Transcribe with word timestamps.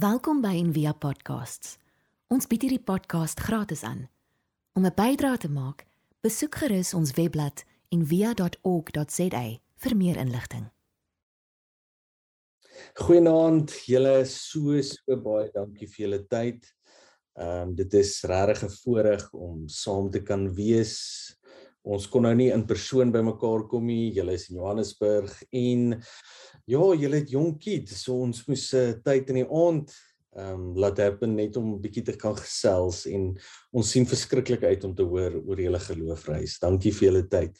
Welkom 0.00 0.38
by 0.40 0.54
Envia 0.56 0.94
Podcasts. 0.96 1.74
Ons 2.32 2.46
bied 2.48 2.62
hierdie 2.64 2.80
podcast 2.80 3.40
gratis 3.44 3.82
aan. 3.84 4.06
Om 4.72 4.86
'n 4.86 4.94
bydrae 4.96 5.36
te 5.36 5.50
maak, 5.52 5.84
besoek 6.24 6.54
gerus 6.56 6.94
ons 6.94 7.12
webblad 7.18 7.64
en 7.92 8.06
via.org.za 8.06 9.42
vir 9.82 9.96
meer 9.96 10.16
inligting. 10.16 10.70
Goeienaand, 12.94 13.74
julle 13.84 14.24
so 14.24 14.80
so 14.80 15.16
baie 15.16 15.50
dankie 15.52 15.88
vir 15.88 16.06
julle 16.06 16.22
tyd. 16.26 16.64
Ehm 17.36 17.68
um, 17.68 17.74
dit 17.74 17.94
is 17.94 18.22
regtig 18.22 18.62
'n 18.62 18.76
voorreg 18.80 19.34
om 19.34 19.68
saam 19.68 20.10
te 20.10 20.22
kan 20.22 20.54
wees. 20.54 21.36
Ons 21.82 22.06
kon 22.12 22.26
nou 22.26 22.34
nie 22.36 22.50
in 22.52 22.66
persoon 22.68 23.12
bymekaar 23.12 23.64
kom 23.70 23.86
nie. 23.88 24.12
Julle 24.12 24.34
is 24.36 24.50
in 24.50 24.58
Johannesburg 24.60 25.32
en 25.48 25.94
ja, 26.68 26.82
julle 27.00 27.22
het 27.22 27.32
jong 27.32 27.54
kids, 27.60 28.02
so 28.04 28.20
ons 28.20 28.42
moes 28.48 28.66
uh, 28.76 28.92
tyd 29.04 29.32
in 29.32 29.42
die 29.42 29.48
aand 29.48 29.96
ehm 30.30 30.54
um, 30.54 30.66
laat 30.78 31.00
happen 31.02 31.32
net 31.34 31.56
om 31.58 31.72
'n 31.74 31.80
bietjie 31.82 32.04
te 32.06 32.12
kan 32.14 32.36
gesels 32.36 33.02
en 33.10 33.32
ons 33.72 33.90
sien 33.90 34.06
verskriklik 34.06 34.62
uit 34.62 34.84
om 34.84 34.94
te 34.94 35.02
hoor 35.02 35.34
oor 35.42 35.58
julle 35.58 35.80
geloofreis. 35.82 36.60
Dankie 36.62 36.92
vir 36.92 37.08
julle 37.08 37.24
tyd. 37.26 37.58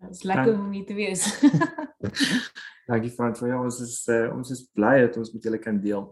Dit 0.00 0.10
is 0.16 0.22
lekker 0.24 0.54
om 0.54 0.72
hier 0.72 0.86
te 0.86 0.94
wees. 0.96 1.26
Dankie 2.90 3.12
Frans 3.12 3.38
vir 3.38 3.52
jou. 3.52 3.64
Ons 3.64 3.80
is 3.84 4.08
uh, 4.08 4.32
ons 4.32 4.50
is 4.50 4.64
bly 4.72 4.94
dat 5.04 5.18
ons 5.20 5.32
met 5.34 5.42
julle 5.44 5.60
kan 5.60 5.80
deel. 5.80 6.06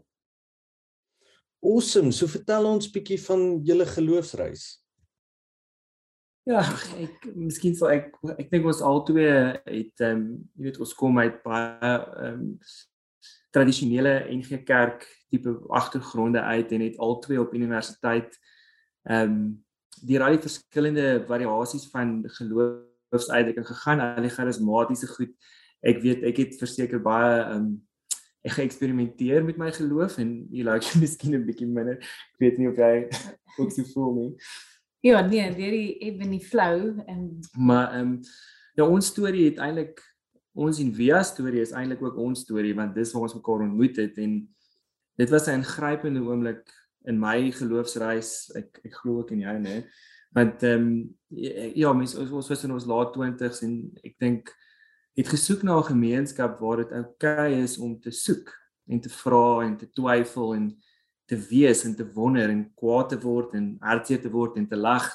Awesome. 1.64 2.12
So 2.12 2.28
vertel 2.28 2.69
ons 2.69 2.92
bietjie 2.92 3.19
van 3.25 3.64
julle 3.64 3.87
geloofsreis. 3.89 4.83
Ja, 6.48 6.62
ek 6.97 7.27
miskien 7.37 7.75
sou 7.77 7.91
ek 7.93 8.15
ek 8.38 8.47
dink 8.48 8.65
ons 8.70 8.79
albei 8.80 9.27
het 9.29 10.01
ehm 10.01 10.15
um, 10.15 10.20
jy 10.56 10.70
weet 10.70 10.79
ons 10.80 10.95
kom 10.97 11.19
uit 11.20 11.34
baie 11.45 11.91
ehm 11.93 12.39
um, 12.39 12.47
tradisionele 13.52 14.15
NG 14.33 14.62
Kerk 14.69 15.05
tipe 15.29 15.53
agtergronde 15.77 16.41
uit 16.41 16.73
en 16.73 16.84
het 16.87 16.97
albei 17.05 17.37
op 17.42 17.53
universiteit 17.53 18.39
ehm 19.05 19.34
um, 19.34 19.42
die 20.09 20.17
raai 20.22 20.39
verskillende 20.41 21.19
variasies 21.28 21.84
van 21.92 22.22
geloofsuitdrukking 22.39 23.67
gegaan, 23.67 24.00
al 24.00 24.25
die 24.25 24.33
charismatiese 24.33 25.09
goed. 25.11 25.34
Ek 25.83 26.00
weet 26.00 26.25
ek 26.31 26.41
het 26.47 26.56
verseker 26.62 27.05
baie 27.05 27.42
ehm 27.42 27.59
um, 27.59 27.69
ek 28.47 28.56
geëksperimenteer 28.56 29.44
met 29.44 29.61
my 29.61 29.69
geloof 29.77 30.17
en 30.25 30.33
jy 30.48 30.65
like 30.65 30.97
miskien 31.05 31.37
'n 31.37 31.44
bietjie 31.44 31.69
minder. 31.69 32.00
Ek 32.00 32.41
weet 32.41 32.56
nie 32.56 32.72
of 32.72 32.81
jy 32.81 33.05
ook 33.59 33.77
so 33.77 33.84
voel 33.92 34.12
nie. 34.22 34.33
Ja, 35.00 35.20
nee, 35.20 35.54
deur 35.54 35.74
die 35.74 35.98
even 35.98 36.30
die 36.30 36.42
flow 36.42 36.98
en 37.06 37.38
Maar 37.56 37.92
ehm 37.92 38.00
um, 38.00 38.20
ja, 38.74 38.86
ons 38.86 39.06
storie 39.06 39.44
het 39.50 39.58
eintlik 39.58 40.02
ons 40.58 40.78
en 40.82 40.92
Via 40.94 41.22
storie 41.22 41.60
is 41.60 41.74
eintlik 41.74 42.02
ook 42.02 42.16
ons 42.18 42.41
storie 42.41 42.74
want 42.74 42.94
dis 42.94 43.12
waar 43.12 43.26
ons 43.28 43.34
mekaar 43.34 43.64
ontmoet 43.66 43.96
het 43.96 44.19
en 44.19 44.41
dit 45.19 45.30
was 45.30 45.46
'n 45.46 45.60
ingrypende 45.62 46.22
oomblik 46.22 46.66
in 47.06 47.19
my 47.19 47.50
geloofsreis. 47.52 48.50
Ek 48.54 48.80
ek 48.84 48.94
glo 48.94 49.19
ook 49.19 49.30
in 49.30 49.41
jou, 49.41 49.58
né? 49.58 49.86
Want 50.34 50.62
ehm 50.62 50.82
um, 50.82 51.16
ja, 51.74 51.92
mens 51.92 52.14
ons, 52.14 52.48
was 52.48 52.64
in 52.64 52.72
ons 52.72 52.86
laat 52.86 53.14
20's 53.16 53.62
en 53.62 53.91
ek 54.02 54.19
dink 54.19 54.54
het 55.14 55.28
gesoek 55.28 55.62
na 55.62 55.78
'n 55.78 55.91
gemeenskap 55.94 56.58
waar 56.58 56.76
dit 56.76 56.92
oukei 56.92 57.32
okay 57.32 57.62
is 57.62 57.78
om 57.78 58.00
te 58.00 58.10
soek 58.10 58.54
en 58.86 59.00
te 59.00 59.08
vra 59.08 59.62
en 59.62 59.76
te 59.76 59.91
twyfel 59.91 60.54
en 60.54 60.76
te 61.29 61.37
wees 61.51 61.84
en 61.84 61.95
te 61.97 62.07
wonder 62.15 62.48
en 62.48 62.65
kwaad 62.79 63.12
te 63.12 63.19
word 63.21 63.55
en 63.59 63.75
hartseer 63.84 64.21
te 64.23 64.31
word 64.33 64.57
en 64.57 64.67
te 64.69 64.77
lag. 64.77 65.07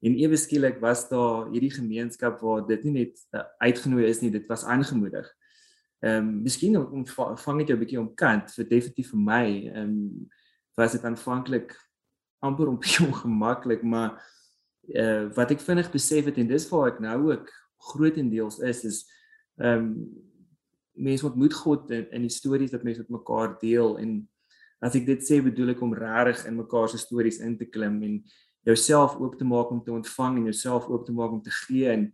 En 0.00 0.16
ewe 0.16 0.38
skielik 0.40 0.78
was 0.80 1.04
daar 1.10 1.50
hierdie 1.52 1.72
gemeenskap 1.74 2.40
waar 2.40 2.64
dit 2.66 2.86
nie 2.86 2.94
net 2.94 3.20
uh, 3.36 3.44
uitgenooi 3.60 4.06
is 4.08 4.22
nie, 4.22 4.32
dit 4.32 4.46
was 4.48 4.64
aangemoedig. 4.64 5.28
Ehm 6.00 6.16
um, 6.16 6.28
miskien 6.46 6.78
om 6.80 7.04
vang 7.04 7.58
net 7.58 7.70
'n 7.70 7.78
bietjie 7.78 8.00
om 8.00 8.14
kant 8.14 8.48
vir 8.56 8.68
definitief 8.68 9.10
vir 9.12 9.20
my, 9.20 9.46
ehm 9.68 9.82
um, 9.84 10.28
was 10.76 10.92
dit 10.96 11.04
aanvanklik 11.04 11.76
amper 12.40 12.68
om 12.68 12.80
bietjie 12.80 13.06
ongemaklik, 13.10 13.82
maar 13.82 14.16
eh 14.88 15.04
uh, 15.04 15.28
wat 15.36 15.50
ek 15.50 15.60
vinnig 15.60 15.92
besef 15.92 16.24
het 16.24 16.38
en 16.38 16.48
dis 16.48 16.68
waar 16.72 16.88
ek 16.88 17.00
nou 17.04 17.18
ook 17.32 17.52
grootendeels 17.92 18.58
is 18.58 18.84
is 18.84 19.04
ehm 19.60 19.84
um, 19.84 19.86
mense 20.92 21.26
ontmoet 21.26 21.54
God 21.54 21.90
in, 21.90 22.10
in 22.10 22.22
die 22.22 22.32
stories 22.32 22.72
wat 22.72 22.82
mense 22.82 23.04
met 23.04 23.20
mekaar 23.20 23.58
deel 23.60 23.98
en 23.98 24.28
as 24.80 24.96
ek 24.96 25.06
dit 25.06 25.24
sê 25.24 25.40
bedoel 25.44 25.74
ek 25.74 25.82
om 25.84 25.92
regtig 25.96 26.46
in 26.48 26.56
mekaar 26.56 26.88
se 26.88 27.00
stories 27.00 27.40
in 27.44 27.56
te 27.60 27.68
klim 27.68 28.00
en 28.06 28.20
jouself 28.64 29.16
oop 29.20 29.36
te 29.38 29.44
maak 29.44 29.70
om 29.72 29.82
te 29.84 29.92
ontvang 29.92 30.40
en 30.40 30.48
jouself 30.50 30.88
oop 30.88 31.06
te 31.06 31.12
maak 31.12 31.32
om 31.36 31.42
te 31.42 31.52
gee. 31.64 31.88
En 31.88 32.08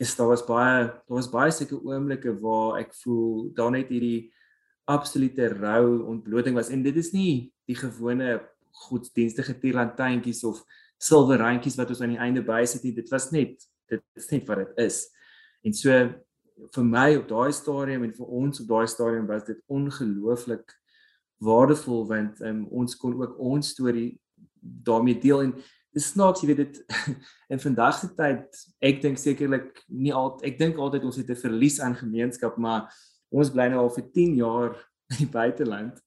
yes, 0.00 0.14
daar 0.16 0.28
was 0.28 0.44
baie 0.44 0.86
daar 0.86 1.18
was 1.18 1.30
baie 1.30 1.52
sulke 1.52 1.78
oomblikke 1.80 2.34
waar 2.40 2.80
ek 2.82 2.94
voel 3.02 3.50
daar 3.56 3.72
net 3.74 3.92
hierdie 3.92 4.32
absolute 4.90 5.48
rou 5.56 6.02
ontbloting 6.12 6.56
was. 6.58 6.72
En 6.72 6.82
dit 6.82 6.96
is 6.96 7.12
nie 7.12 7.52
die 7.68 7.76
gewone 7.78 8.40
godsdienstige 8.88 9.54
tierlantjies 9.60 10.42
of 10.48 10.62
silwerrandjies 11.02 11.76
wat 11.80 11.92
ons 11.92 12.02
aan 12.02 12.14
die 12.16 12.22
einde 12.22 12.44
bysit 12.44 12.84
nie. 12.84 12.94
Dit 12.96 13.10
was 13.12 13.30
net 13.32 13.68
dit 13.92 14.04
is 14.16 14.30
net 14.32 14.46
wat 14.48 14.62
dit 14.62 14.84
is. 14.86 15.04
En 15.64 15.74
so 15.76 15.96
vir 16.72 16.84
my 16.86 17.08
op 17.18 17.26
daai 17.28 17.52
stadium 17.52 18.06
en 18.06 18.14
vir 18.16 18.36
ons 18.40 18.60
op 18.62 18.68
daai 18.70 18.88
stadium 18.88 19.26
was 19.28 19.44
dit 19.48 19.58
ongelooflik 19.72 20.72
waardevol 21.42 22.06
want 22.08 22.40
um, 22.46 22.64
ons 22.70 22.96
kon 22.96 23.14
ook 23.20 23.38
ons 23.38 23.72
storie 23.74 24.10
daarmee 24.60 25.18
deel 25.20 25.48
en 25.48 25.54
dis 25.92 26.08
snaaks 26.14 26.42
jy 26.42 26.52
weet 26.52 26.62
dit 26.62 26.98
in 27.52 27.62
vandag 27.62 27.98
se 27.98 28.10
tyd 28.16 28.60
ek 28.84 29.02
dink 29.04 29.20
sekerlik 29.20 29.82
nie 29.88 30.14
al 30.16 30.34
ek 30.46 30.58
dink 30.60 30.80
altyd 30.80 31.06
ons 31.08 31.18
het 31.20 31.30
'n 31.30 31.42
verlies 31.44 31.80
aan 31.80 31.98
gemeenskap 31.98 32.56
maar 32.56 32.88
ons 33.32 33.50
bly 33.50 33.68
nou 33.72 33.84
al 33.84 33.94
vir 33.96 34.06
10 34.12 34.36
jaar 34.40 34.76
in 35.12 35.24
die 35.24 35.32
buiteland 35.32 35.98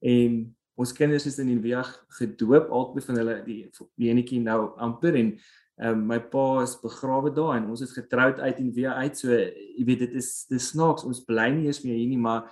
en 0.00 0.56
ons 0.76 0.92
kinders 0.92 1.26
is 1.26 1.38
in 1.40 1.48
die 1.54 1.62
weeg 1.64 1.88
gedoop 2.18 2.70
albei 2.70 3.04
van 3.04 3.20
hulle 3.20 3.36
die 3.44 3.62
die 3.96 4.10
enetjie 4.12 4.40
nou 4.44 4.76
amper 4.76 5.16
en 5.16 5.34
um, 5.80 6.06
my 6.08 6.18
pa 6.32 6.62
is 6.62 6.76
begrawe 6.80 7.32
daar 7.32 7.56
en 7.56 7.70
ons 7.72 7.82
is 7.84 7.96
getroud 7.96 8.40
uit 8.40 8.62
en 8.62 8.72
weer 8.72 8.96
uit 9.02 9.18
so 9.18 9.32
jy 9.32 9.84
weet 9.88 10.06
dit 10.06 10.16
is 10.22 10.46
dis 10.50 10.70
snaaks 10.72 11.04
ons 11.04 11.24
bly 11.24 11.48
nie 11.52 11.68
eens 11.68 11.82
meer 11.84 11.96
hier 11.96 12.12
nie 12.12 12.20
maar 12.20 12.48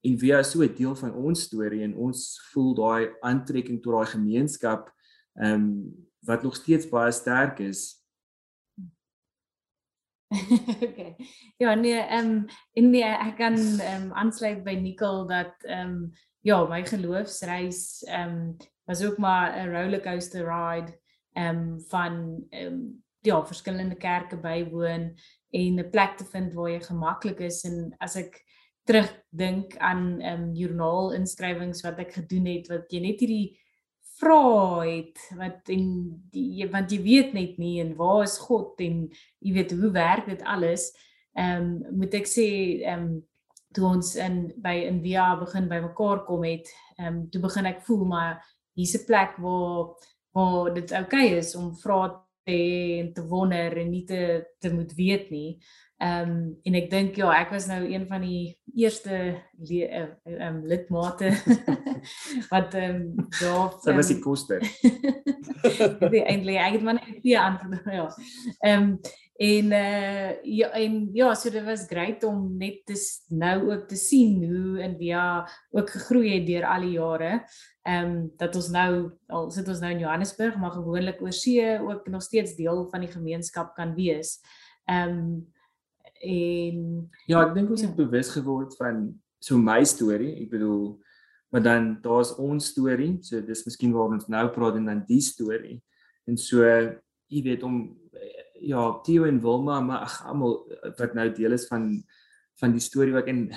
en 0.00 0.18
wie 0.18 0.32
is 0.32 0.50
so 0.50 0.62
'n 0.62 0.74
deel 0.74 0.96
van 0.96 1.14
ons 1.14 1.42
storie 1.42 1.82
en 1.82 1.96
ons 1.96 2.40
voel 2.52 2.74
daai 2.74 3.10
aantrekking 3.20 3.82
tot 3.82 3.92
daai 3.92 4.06
gemeenskap 4.06 4.92
ehm 5.34 5.52
um, 5.52 6.06
wat 6.26 6.42
nog 6.42 6.56
steeds 6.56 6.88
baie 6.88 7.12
sterk 7.12 7.58
is. 7.58 8.02
okay. 10.82 11.16
Ja, 11.56 11.74
nee, 11.74 12.00
ehm 12.00 12.30
um, 12.30 12.44
en 12.72 12.90
nee, 12.90 13.04
ek 13.04 13.36
kan 13.36 13.56
ehm 13.56 14.02
um, 14.02 14.12
aansluit 14.12 14.64
by 14.64 14.74
Nicole 14.74 15.26
dat 15.28 15.54
ehm 15.64 15.88
um, 15.88 16.12
ja, 16.40 16.64
my 16.66 16.84
geloofsreis 16.86 18.02
ehm 18.04 18.30
um, 18.30 18.56
was 18.86 19.04
ook 19.04 19.18
maar 19.18 19.54
'n 19.54 19.70
rollercoaster 19.70 20.46
ride 20.46 20.98
ehm 21.32 21.56
um, 21.56 21.80
van 21.80 22.44
ehm 22.50 22.72
um, 22.72 23.04
ja, 23.20 23.46
verskillende 23.46 23.96
kerke 23.96 24.36
bywoon 24.36 25.18
en 25.50 25.78
'n 25.78 25.90
plek 25.90 26.16
te 26.16 26.24
vind 26.24 26.54
waar 26.54 26.70
jy 26.70 26.80
gemaklik 26.80 27.40
is 27.40 27.64
en 27.64 27.94
as 27.98 28.16
ek 28.16 28.45
terugdink 28.86 29.76
aan 29.82 30.20
ehm 30.20 30.42
um, 30.42 30.50
joernaal 30.54 31.12
inskrywings 31.18 31.82
wat 31.86 31.98
ek 32.04 32.12
gedoen 32.20 32.46
het 32.52 32.68
wat 32.70 32.92
jy 32.92 33.00
net 33.02 33.22
hierdie 33.22 33.56
vra 34.16 34.82
het 34.86 35.20
wat 35.36 35.68
en 35.74 35.86
die, 36.32 36.66
want 36.72 36.92
jy 36.92 37.00
weet 37.04 37.34
net 37.36 37.58
nie 37.60 37.80
en 37.82 37.94
waar 37.98 38.24
is 38.24 38.38
God 38.40 38.80
en 38.80 39.06
jy 39.44 39.52
weet 39.56 39.74
hoe 39.76 39.90
werk 39.92 40.28
dit 40.30 40.42
alles? 40.42 40.90
Ehm 41.36 41.72
um, 41.84 41.98
moet 42.00 42.14
ek 42.22 42.30
sê 42.30 42.46
ehm 42.84 43.08
um, 43.08 43.16
toe 43.76 43.84
ons 43.90 44.14
in 44.16 44.36
by 44.64 44.74
in 44.88 45.02
via 45.04 45.34
begin 45.36 45.66
by 45.68 45.82
mekaar 45.84 46.24
kom 46.28 46.46
het 46.48 46.70
ehm 46.96 47.08
um, 47.08 47.18
toe 47.30 47.42
begin 47.44 47.68
ek 47.72 47.82
voel 47.88 48.04
maar 48.08 48.38
hier's 48.78 48.94
'n 48.96 49.04
plek 49.06 49.36
waar 49.42 49.92
waar 50.36 50.74
dit 50.74 50.92
oukei 50.92 51.26
okay 51.26 51.38
is 51.38 51.54
om 51.56 51.74
vra 51.76 52.25
te 52.46 52.60
en 53.00 53.12
te 53.12 53.26
wonder 53.26 53.76
en 53.76 53.90
nie 53.90 54.04
te 54.06 54.46
te 54.62 54.72
moet 54.74 54.94
weet 54.94 55.30
nie. 55.30 55.58
Ehm 55.96 56.30
um, 56.30 56.56
en 56.68 56.74
ek 56.76 56.90
dink 56.92 57.16
ja, 57.16 57.30
ek 57.40 57.54
was 57.54 57.66
nou 57.70 57.80
een 57.88 58.04
van 58.06 58.20
die 58.20 58.52
eerste 58.76 59.40
ehm 59.64 60.10
um, 60.44 60.58
lidmate 60.68 61.30
wat 62.52 62.74
ehm 62.76 62.98
um, 63.00 63.28
daar 63.40 63.78
Sy 63.82 63.94
was 63.96 64.12
die 64.12 64.18
koster. 64.20 64.60
die 66.14 66.22
eintlik 66.22 66.60
ek 66.60 66.76
het 66.78 66.84
maar 66.84 67.00
net 67.00 67.22
vier 67.24 67.40
antwoorde 67.40 67.96
ja. 67.96 68.10
Ehm 68.60 68.90
um, 68.90 68.98
en 69.36 69.72
uh 69.76 70.28
ja 70.42 70.70
en 70.72 71.08
ja, 71.12 71.34
so 71.34 71.50
dit 71.50 71.64
was 71.64 71.86
great 71.86 72.24
om 72.24 72.56
net 72.56 72.86
te 72.88 72.96
nou 73.28 73.72
ook 73.72 73.88
te 73.88 73.96
sien 73.96 74.38
hoe 74.44 74.80
in 74.82 74.96
via 74.96 75.48
ook 75.70 75.90
gegroei 75.90 76.38
het 76.38 76.46
deur 76.46 76.64
al 76.64 76.86
die 76.86 76.94
jare. 76.96 77.32
Ehm 77.82 78.06
um, 78.06 78.30
dat 78.36 78.56
ons 78.56 78.70
nou 78.72 79.10
al 79.28 79.50
sit 79.50 79.68
ons 79.68 79.80
nou 79.80 79.92
in 79.92 80.00
Johannesburg, 80.00 80.56
maar 80.56 80.70
gewoonlik 80.70 81.20
oor 81.22 81.32
see 81.32 81.80
ook 81.80 82.08
nog 82.08 82.22
steeds 82.22 82.56
deel 82.56 82.88
van 82.90 83.04
die 83.04 83.12
gemeenskap 83.12 83.74
kan 83.74 83.94
wees. 83.94 84.40
Ehm 84.84 85.18
um, 85.18 85.52
en 86.20 87.10
ja, 87.26 87.42
ek 87.44 87.54
dink 87.54 87.70
ons 87.70 87.80
ja. 87.84 87.90
het 87.90 87.96
bewus 87.96 88.32
geword 88.32 88.76
van 88.80 89.20
so 89.38 89.58
my 89.58 89.84
storie. 89.84 90.32
Ek 90.46 90.50
bedoel, 90.50 90.96
maar 91.52 91.62
dan 91.62 91.98
daar's 92.02 92.32
ons 92.40 92.72
storie. 92.72 93.18
So 93.20 93.40
dis 93.44 93.66
miskien 93.68 93.92
waar 93.92 94.16
ons 94.16 94.30
nou 94.32 94.48
praat 94.54 94.80
en 94.80 94.88
dan 94.88 95.04
die 95.06 95.20
storie. 95.20 95.82
En 96.24 96.40
so 96.40 96.64
jy 97.28 97.42
weet 97.42 97.62
om 97.66 97.98
ja, 98.60 98.88
Theo 99.04 99.26
en 99.28 99.40
Wilma, 99.42 99.80
maar 99.80 100.06
ag 100.06 100.18
almal 100.26 100.58
wat 100.98 101.14
nou 101.14 101.28
deel 101.32 101.52
is 101.58 101.68
van 101.70 101.90
van 102.56 102.72
die 102.72 102.80
storie 102.80 103.12
wat 103.12 103.26
en 103.28 103.50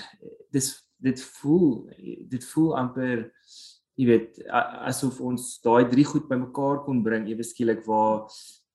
dis 0.52 0.74
dit 1.00 1.22
voel 1.40 1.88
dit 2.28 2.46
voel 2.52 2.74
amper 2.76 3.30
jy 3.96 4.08
weet 4.10 4.42
asof 4.52 5.22
ons 5.24 5.54
daai 5.64 5.88
drie 5.88 6.04
goed 6.08 6.28
bymekaar 6.28 6.82
kon 6.84 7.00
bring 7.04 7.30
ewe 7.32 7.46
skielik 7.48 7.86
waar 7.88 8.28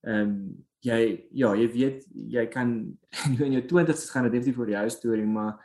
ehm 0.05 0.31
um, 0.31 0.39
jy 0.85 0.99
ja, 1.33 1.53
jy 1.57 1.69
weet 1.73 2.05
jy 2.13 2.45
kan 2.53 2.75
in 3.47 3.57
jou 3.59 3.65
20's 3.73 4.11
gaan 4.13 4.29
dit 4.29 4.37
definitief 4.37 4.61
vir 4.61 4.75
jou 4.77 4.85
storie, 4.93 5.27
maar 5.27 5.57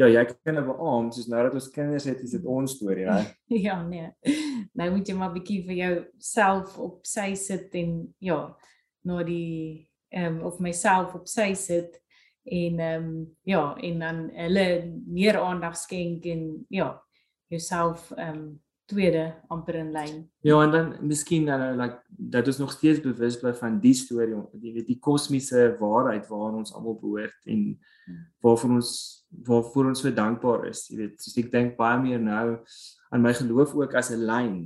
ja, 0.00 0.08
jy 0.08 0.24
kan 0.30 0.56
nou 0.56 0.64
beamoen 0.70 1.12
soos 1.12 1.28
nou 1.30 1.42
dat 1.44 1.56
ons 1.58 1.70
kinders 1.74 2.08
het, 2.08 2.22
is 2.24 2.34
dit 2.38 2.48
ons 2.48 2.76
storie, 2.78 3.06
hè. 3.08 3.20
ja, 3.66 3.78
nee. 3.84 4.08
Nou 4.78 4.88
moet 4.94 5.08
jy 5.08 5.16
maar 5.18 5.34
bietjie 5.34 5.60
vir 5.66 5.78
jouself 5.82 6.78
op 6.80 7.02
sy 7.08 7.32
sit 7.38 7.74
en 7.78 7.98
ja, 8.24 8.40
na 9.08 9.22
die 9.26 9.88
um, 10.14 10.40
of 10.42 10.58
myself 10.58 11.14
op 11.14 11.28
sy 11.28 11.52
sit 11.54 12.00
en 12.42 12.78
ehm 12.78 13.04
um, 13.04 13.36
ja, 13.42 13.76
en 13.76 13.98
dan 13.98 14.30
hulle 14.34 14.66
meer 15.06 15.38
aandag 15.40 15.76
skenk 15.76 16.24
en 16.24 16.64
ja, 16.68 17.02
jouself 17.46 18.10
ehm 18.10 18.36
um, 18.36 18.60
tweede 18.84 19.34
amper 19.48 19.74
in 19.74 19.92
lyn. 19.92 20.30
Ja, 20.40 20.62
en 20.62 20.70
dan 20.70 20.96
miskien 21.00 21.46
dan 21.46 21.60
uh, 21.60 21.76
like 21.76 22.02
dat 22.08 22.46
ons 22.46 22.58
nog 22.58 22.72
steeds 22.72 23.00
bewus 23.00 23.38
bly 23.40 23.54
van 23.54 23.78
die 23.80 23.94
storie, 23.94 24.36
weet 24.60 24.86
die 24.86 24.98
kosmiese 24.98 25.76
waarheid 25.78 26.26
waaraan 26.28 26.60
ons 26.62 26.74
almal 26.74 26.98
behoort 27.00 27.38
en 27.46 27.78
waarvoor 28.42 28.78
ons 28.80 28.90
waarvoor 29.46 29.86
ons 29.92 30.00
so 30.02 30.12
dankbaar 30.12 30.66
is. 30.68 30.88
Jy 30.90 30.96
weet, 30.98 31.22
soos 31.22 31.38
ek 31.40 31.52
dink 31.52 31.76
baie 31.78 32.00
meer 32.02 32.20
nou 32.20 32.58
aan 33.12 33.22
my 33.22 33.32
geloof 33.36 33.72
ook 33.78 33.94
as 33.94 34.10
'n 34.10 34.26
lyn 34.26 34.56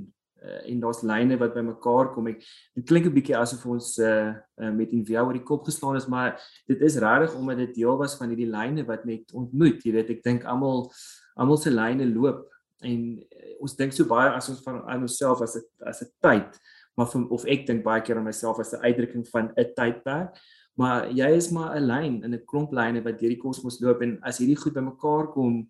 uh, 0.43 0.61
en 0.71 0.79
daar's 0.79 1.01
lyne 1.01 1.37
wat 1.37 1.53
bymekaar 1.53 2.11
kom. 2.13 2.27
Ek 2.27 2.43
klink 2.85 3.05
'n 3.05 3.13
bietjie 3.13 3.37
asof 3.37 3.65
ons 3.65 3.97
uh, 3.99 4.33
uh, 4.61 4.71
met 4.71 4.91
in 4.91 5.05
via 5.05 5.23
oor 5.23 5.33
die 5.33 5.43
kop 5.43 5.65
geslaan 5.65 5.95
is, 5.95 6.07
maar 6.07 6.37
dit 6.67 6.81
is 6.81 6.97
regtig 6.97 7.35
omdat 7.35 7.57
dit 7.57 7.75
deel 7.75 7.97
was 7.97 8.17
van 8.17 8.29
hierdie 8.29 8.51
lyne 8.51 8.85
wat 8.85 9.05
net 9.05 9.33
ontmoet. 9.33 9.83
Jy 9.83 9.93
weet, 9.93 10.09
ek 10.09 10.23
dink 10.23 10.45
almal 10.45 10.91
almal 11.37 11.57
se 11.57 11.69
lyne 11.69 12.05
loop 12.13 12.47
en 12.85 13.17
uh, 13.17 13.53
ons 13.61 13.75
dink 13.77 13.93
so 13.93 14.05
baie 14.05 14.29
as 14.35 14.49
ons 14.51 14.61
van 14.65 14.83
aan 14.85 15.05
onsself 15.05 15.41
as 15.41 15.55
'n 15.57 15.65
as 15.85 16.01
'n 16.01 16.11
tyd 16.21 16.59
maar 16.97 17.07
vir, 17.07 17.25
of 17.29 17.45
ek 17.45 17.65
dink 17.67 17.83
baie 17.83 18.01
keer 18.01 18.17
aan 18.17 18.29
myself 18.29 18.59
as 18.59 18.73
'n 18.73 18.85
uitdrukking 18.85 19.25
van 19.33 19.53
'n 19.57 19.73
tydperk 19.77 20.37
maar 20.77 21.09
jy 21.09 21.29
is 21.35 21.51
maar 21.51 21.75
'n 21.75 21.87
lyn 21.87 22.23
in 22.23 22.33
'n 22.33 22.45
klomp 22.45 22.71
lyne 22.71 23.01
wat 23.03 23.19
deur 23.19 23.33
die 23.33 23.41
kosmos 23.41 23.81
loop 23.81 24.01
en 24.01 24.19
as 24.21 24.37
hierdie 24.37 24.61
goed 24.61 24.73
bymekaar 24.73 25.33
kom 25.33 25.67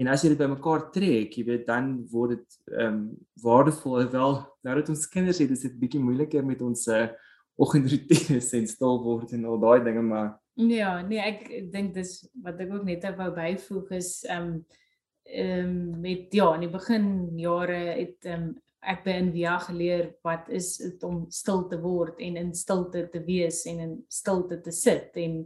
en 0.00 0.08
as 0.08 0.24
jy 0.24 0.32
dit 0.32 0.40
bymekaar 0.40 0.86
trek 0.94 1.36
jy 1.36 1.44
weet 1.46 1.66
dan 1.68 1.92
word 2.12 2.36
dit 2.36 2.60
ehm 2.72 2.86
um, 2.86 3.00
waardevol 3.44 4.06
wel 4.12 4.38
nou 4.64 4.76
dat 4.80 4.92
ons 4.92 5.08
kinders 5.12 5.40
het 5.42 5.52
is 5.56 5.66
dit 5.66 5.80
bietjie 5.80 6.02
moeiliker 6.02 6.46
met 6.46 6.62
ons 6.64 6.86
uh, 6.88 7.08
oggendroetines 7.60 8.52
en 8.56 8.68
stil 8.68 9.02
word 9.04 9.34
en 9.36 9.44
al 9.44 9.60
daai 9.60 9.84
dinge 9.84 10.04
maar 10.06 10.30
ja 10.60 11.00
nee 11.02 11.20
ek 11.20 11.46
dink 11.72 11.94
dis 11.94 12.18
wat 12.44 12.60
ek 12.60 12.72
ook 12.72 12.86
net 12.88 13.04
wou 13.18 13.30
byvoeg 13.36 13.96
is 14.00 14.12
ehm 14.28 14.54
um, 14.54 14.60
ehm 15.30 15.68
um, 15.68 16.00
met 16.00 16.32
ja, 16.34 16.54
in 16.56 16.64
die 16.64 16.72
begin 16.72 17.06
jare 17.38 17.80
het 18.00 18.26
ehm 18.26 18.48
um, 18.48 18.50
ek 18.80 19.02
by 19.04 19.14
Via 19.34 19.58
geleer 19.60 20.06
wat 20.24 20.48
is 20.48 20.78
dit 20.80 21.02
om 21.04 21.26
stil 21.28 21.66
te 21.68 21.76
word 21.80 22.20
en 22.24 22.38
in 22.40 22.54
stilte 22.56 23.04
te 23.12 23.20
wees 23.26 23.66
en 23.68 23.82
in 23.84 23.92
stilte 24.08 24.60
te 24.64 24.72
sit 24.72 25.16
en 25.20 25.44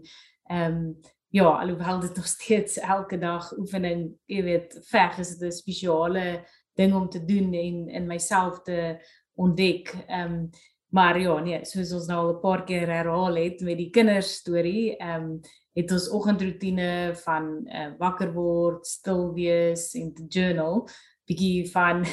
ehm 0.50 0.78
um, 0.78 0.86
ja, 1.34 1.48
alhoewel 1.60 2.00
dit 2.00 2.16
nog 2.16 2.26
steeds 2.26 2.78
elke 2.78 3.18
dag 3.18 3.48
oefening, 3.58 4.12
jy 4.30 4.42
weet, 4.46 4.76
veg 4.86 5.18
is 5.18 5.32
dit 5.38 5.48
'n 5.48 5.56
spesiale 5.56 6.44
ding 6.78 6.94
om 6.94 7.08
te 7.08 7.24
doen 7.24 7.52
en 7.54 7.88
in 7.88 8.06
myself 8.06 8.62
te 8.62 9.02
ontdek. 9.34 9.94
Ehm 10.06 10.32
um, 10.32 10.50
maar 10.94 11.18
ja, 11.20 11.38
nee, 11.40 11.64
soos 11.64 11.92
ons 11.92 12.06
nou 12.06 12.18
al 12.18 12.34
'n 12.34 12.40
paar 12.40 12.64
keer 12.64 12.86
herhaal 12.86 13.34
het 13.34 13.60
met 13.60 13.76
die 13.76 13.90
kinders 13.90 14.34
storie, 14.34 14.96
ehm 14.96 15.22
um, 15.22 15.40
het 15.74 15.90
ons 15.90 16.08
oggendroetine 16.10 17.14
van 17.14 17.66
uh, 17.66 17.90
wakker 17.98 18.32
word, 18.32 18.86
stil 18.86 19.32
wees 19.34 19.94
en 19.94 20.14
te 20.14 20.24
journal 20.28 20.86
bietjie 21.28 21.70
van 21.72 22.04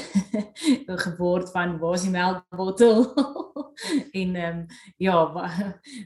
geword 1.06 1.52
van 1.52 1.78
waar 1.80 1.98
is 1.98 2.06
die 2.08 2.14
melkbottel 2.14 3.04
en 4.22 4.36
ehm 4.36 4.60
um, 4.60 4.66
ja 4.98 5.18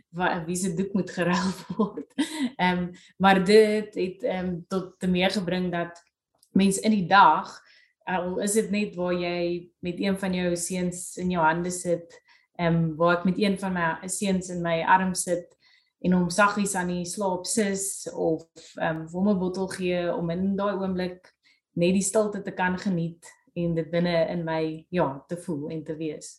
wat 0.10 0.46
wie 0.46 0.56
se 0.56 0.74
doek 0.74 0.94
moet 0.94 1.12
geruil 1.12 1.52
word. 1.78 2.14
Ehm 2.56 2.78
um, 2.78 2.92
maar 3.18 3.44
dit 3.46 3.96
het 3.96 4.24
ehm 4.24 4.46
um, 4.46 4.66
tot 4.68 5.00
te 5.00 5.08
meer 5.08 5.32
gebring 5.32 5.72
dat 5.72 6.04
mense 6.52 6.82
in 6.82 6.92
die 6.92 7.08
dag 7.08 7.62
al 8.06 8.40
is 8.40 8.54
dit 8.54 8.70
net 8.72 8.96
waar 8.96 9.14
jy 9.14 9.70
met 9.80 10.00
een 10.00 10.18
van 10.18 10.34
jou 10.34 10.56
seuns 10.56 11.18
in 11.18 11.30
jou 11.34 11.44
hande 11.44 11.72
sit, 11.72 12.22
ehm 12.56 12.76
um, 12.76 12.96
waar 12.96 13.18
ek 13.18 13.26
met 13.26 13.38
een 13.42 13.60
van 13.60 13.74
my 13.74 14.08
seuns 14.08 14.50
in 14.50 14.62
my 14.62 14.82
arm 14.82 15.14
sit 15.14 15.54
en 16.06 16.14
hom 16.14 16.30
saggies 16.30 16.76
aan 16.76 16.92
die 16.94 17.06
slaap 17.06 17.46
sis 17.50 18.06
of 18.14 18.46
ehm 18.78 19.02
um, 19.02 19.08
hom 19.14 19.30
'n 19.30 19.40
bottel 19.40 19.68
gee 19.68 20.14
om 20.14 20.30
in 20.30 20.56
daai 20.56 20.76
oomblik 20.76 21.35
net 21.76 21.96
die 21.96 22.04
stilte 22.04 22.42
te 22.42 22.54
kan 22.56 22.78
geniet 22.80 23.28
en 23.56 23.76
dit 23.76 23.92
binne 23.92 24.16
in 24.32 24.44
my 24.48 24.62
ja 24.96 25.08
te 25.30 25.38
voel 25.40 25.70
en 25.76 25.84
te 25.88 25.96
wees. 26.00 26.36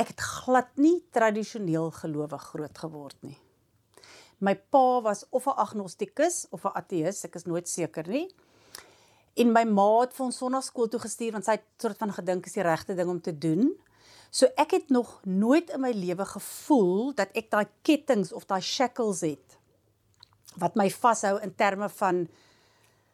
Ek 0.00 0.14
het 0.14 0.22
glad 0.24 0.70
nie 0.80 1.02
tradisioneel 1.12 1.90
gelowig 1.92 2.46
groot 2.52 2.78
geword 2.84 3.18
nie. 3.26 3.36
My 4.40 4.54
pa 4.56 5.02
was 5.04 5.26
of 5.30 5.46
'n 5.46 5.60
agnostikus 5.64 6.46
of 6.50 6.64
'n 6.64 6.72
ateïs, 6.74 7.24
ek 7.24 7.34
is 7.34 7.44
nooit 7.44 7.68
seker 7.68 8.08
nie. 8.08 8.28
En 9.36 9.52
my 9.52 9.64
ma 9.64 10.00
het 10.00 10.14
vir 10.14 10.26
ons 10.26 10.36
sonnaarskool 10.36 10.88
toe 10.88 11.00
gestuur 11.00 11.32
want 11.32 11.44
sy 11.44 11.52
het 11.52 11.66
soort 11.78 11.98
van 11.98 12.12
gedink 12.12 12.46
is 12.46 12.52
die 12.52 12.62
regte 12.62 12.94
ding 12.94 13.08
om 13.08 13.20
te 13.20 13.38
doen. 13.38 13.76
So 14.30 14.46
ek 14.56 14.70
het 14.70 14.88
nog 14.88 15.20
nooit 15.24 15.70
in 15.70 15.80
my 15.80 15.90
lewe 15.90 16.24
gevoel 16.24 17.14
dat 17.14 17.28
ek 17.34 17.50
daai 17.50 17.66
kettinge 17.82 18.34
of 18.34 18.46
daai 18.46 18.60
shackles 18.60 19.20
het 19.20 19.59
wat 20.58 20.74
my 20.74 20.88
vashou 20.90 21.36
in 21.44 21.54
terme 21.54 21.88
van 22.00 22.24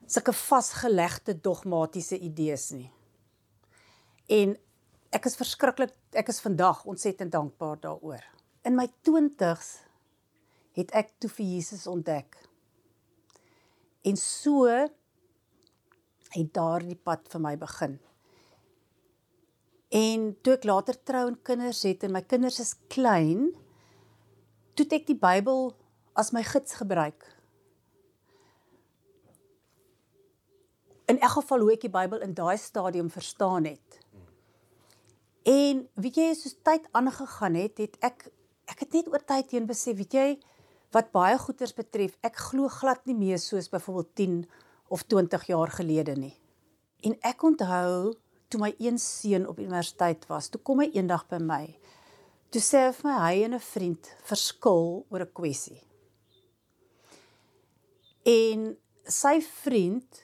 sulke 0.07 0.33
vasgelegde 0.33 1.35
dogmatiese 1.43 2.19
idees 2.19 2.71
nie. 2.73 2.91
En 4.33 4.55
ek 5.15 5.29
is 5.29 5.37
verskriklik 5.39 5.95
ek 6.17 6.31
is 6.33 6.41
vandag 6.41 6.85
ontsettend 6.89 7.35
dankbaar 7.35 7.81
daaroor. 7.83 8.25
In 8.67 8.77
my 8.79 8.89
20's 9.09 9.77
het 10.77 10.93
ek 10.97 11.13
toe 11.21 11.31
vir 11.33 11.47
Jesus 11.57 11.87
ontdek. 11.91 12.37
En 14.07 14.17
so 14.21 14.67
het 14.67 16.53
daardie 16.55 16.99
pad 16.99 17.27
vir 17.33 17.43
my 17.43 17.55
begin. 17.59 17.97
En 19.95 20.33
toe 20.43 20.57
ek 20.57 20.67
later 20.69 20.99
trou 21.07 21.25
en 21.31 21.39
kinders 21.47 21.83
het 21.87 22.05
en 22.05 22.13
my 22.17 22.23
kinders 22.27 22.59
is 22.61 22.75
klein, 22.93 23.49
toe 24.77 24.87
ek 24.93 25.07
die 25.09 25.19
Bybel 25.19 25.71
as 26.17 26.33
my 26.33 26.43
gids 26.43 26.75
gebruik. 26.81 27.25
In 31.07 31.21
elk 31.21 31.37
geval 31.39 31.63
hoe 31.63 31.75
ek 31.77 31.85
die 31.87 31.93
Bybel 31.93 32.25
in 32.25 32.35
daai 32.35 32.57
stadium 32.59 33.11
verstaan 33.13 33.69
het. 33.69 34.01
En 35.47 35.85
weet 35.95 36.19
jy, 36.19 36.33
soos 36.35 36.57
tyd 36.67 36.89
aangegaan 36.97 37.55
het, 37.55 37.79
het 37.79 38.01
ek 38.03 38.27
ek 38.67 38.81
het 38.83 38.97
net 38.99 39.09
oor 39.13 39.23
tyd 39.23 39.53
heen 39.55 39.67
besef, 39.69 39.95
weet 39.95 40.15
jy, 40.17 40.31
wat 40.91 41.13
baie 41.15 41.37
goeters 41.39 41.75
betref, 41.77 42.17
ek 42.27 42.41
glo 42.49 42.67
glad 42.73 43.05
nie 43.07 43.15
meer 43.15 43.39
soos 43.39 43.69
byvoorbeeld 43.71 44.15
10 44.19 44.41
of 44.91 45.05
20 45.07 45.45
jaar 45.53 45.71
gelede 45.71 46.17
nie. 46.19 46.35
En 47.07 47.15
ek 47.23 47.45
onthou 47.47 48.17
toe 48.51 48.61
my 48.63 48.73
een 48.83 48.99
seun 48.99 49.47
op 49.47 49.61
universiteit 49.63 50.27
was, 50.31 50.51
toe 50.51 50.61
kom 50.63 50.83
hy 50.83 50.91
eendag 50.95 51.27
by 51.31 51.39
my. 51.43 51.65
Toe 52.51 52.63
sê 52.63 52.87
hy 52.87 52.93
vir 52.99 53.09
my 53.11 53.17
hy 53.23 53.35
en 53.47 53.55
'n 53.55 53.63
vriend 53.63 54.11
verskil 54.27 55.07
oor 55.11 55.23
'n 55.23 55.33
kwessie. 55.33 55.83
En 58.27 58.73
sy 59.07 59.37
vriend 59.63 60.23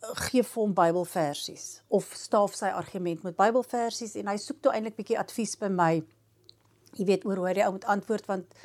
gee 0.00 0.44
vir 0.44 0.60
hom 0.62 0.72
Bybelversies 0.76 1.80
of 1.92 2.08
staaf 2.16 2.54
sy 2.56 2.70
argument 2.76 3.24
met 3.24 3.36
Bybelversies 3.38 4.16
en 4.20 4.28
hy 4.32 4.36
soek 4.40 4.60
toe 4.64 4.72
eintlik 4.74 4.98
bietjie 4.98 5.18
advies 5.20 5.56
by 5.60 5.70
my. 5.72 5.92
Jy 6.96 7.06
weet 7.08 7.24
oor 7.28 7.40
hoe 7.40 7.48
hy 7.50 7.64
ou 7.64 7.74
moet 7.76 7.88
antwoord 7.94 8.28
want 8.28 8.60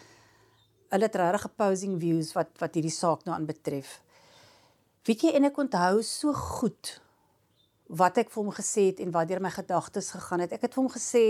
hulle 0.93 1.07
het 1.07 1.17
regtig 1.19 1.47
opposing 1.49 1.95
views 2.01 2.33
wat 2.35 2.51
wat 2.61 2.75
hierdie 2.75 2.93
saak 2.93 3.25
nou 3.27 3.35
aanbetref. 3.35 3.99
Weet 5.07 5.27
jy 5.27 5.35
en 5.37 5.49
ek 5.51 5.59
onthou 5.61 6.03
so 6.07 6.33
goed 6.35 6.95
wat 7.87 8.17
ek 8.17 8.31
vir 8.33 8.41
hom 8.41 8.53
gesê 8.55 8.89
het 8.89 9.01
en 9.03 9.11
wat 9.13 9.29
deur 9.29 9.43
my 9.43 9.51
gedagtes 9.53 10.11
gegaan 10.15 10.43
het. 10.43 10.55
Ek 10.55 10.65
het 10.65 10.73
vir 10.73 10.83
hom 10.83 10.91
gesê 10.91 11.25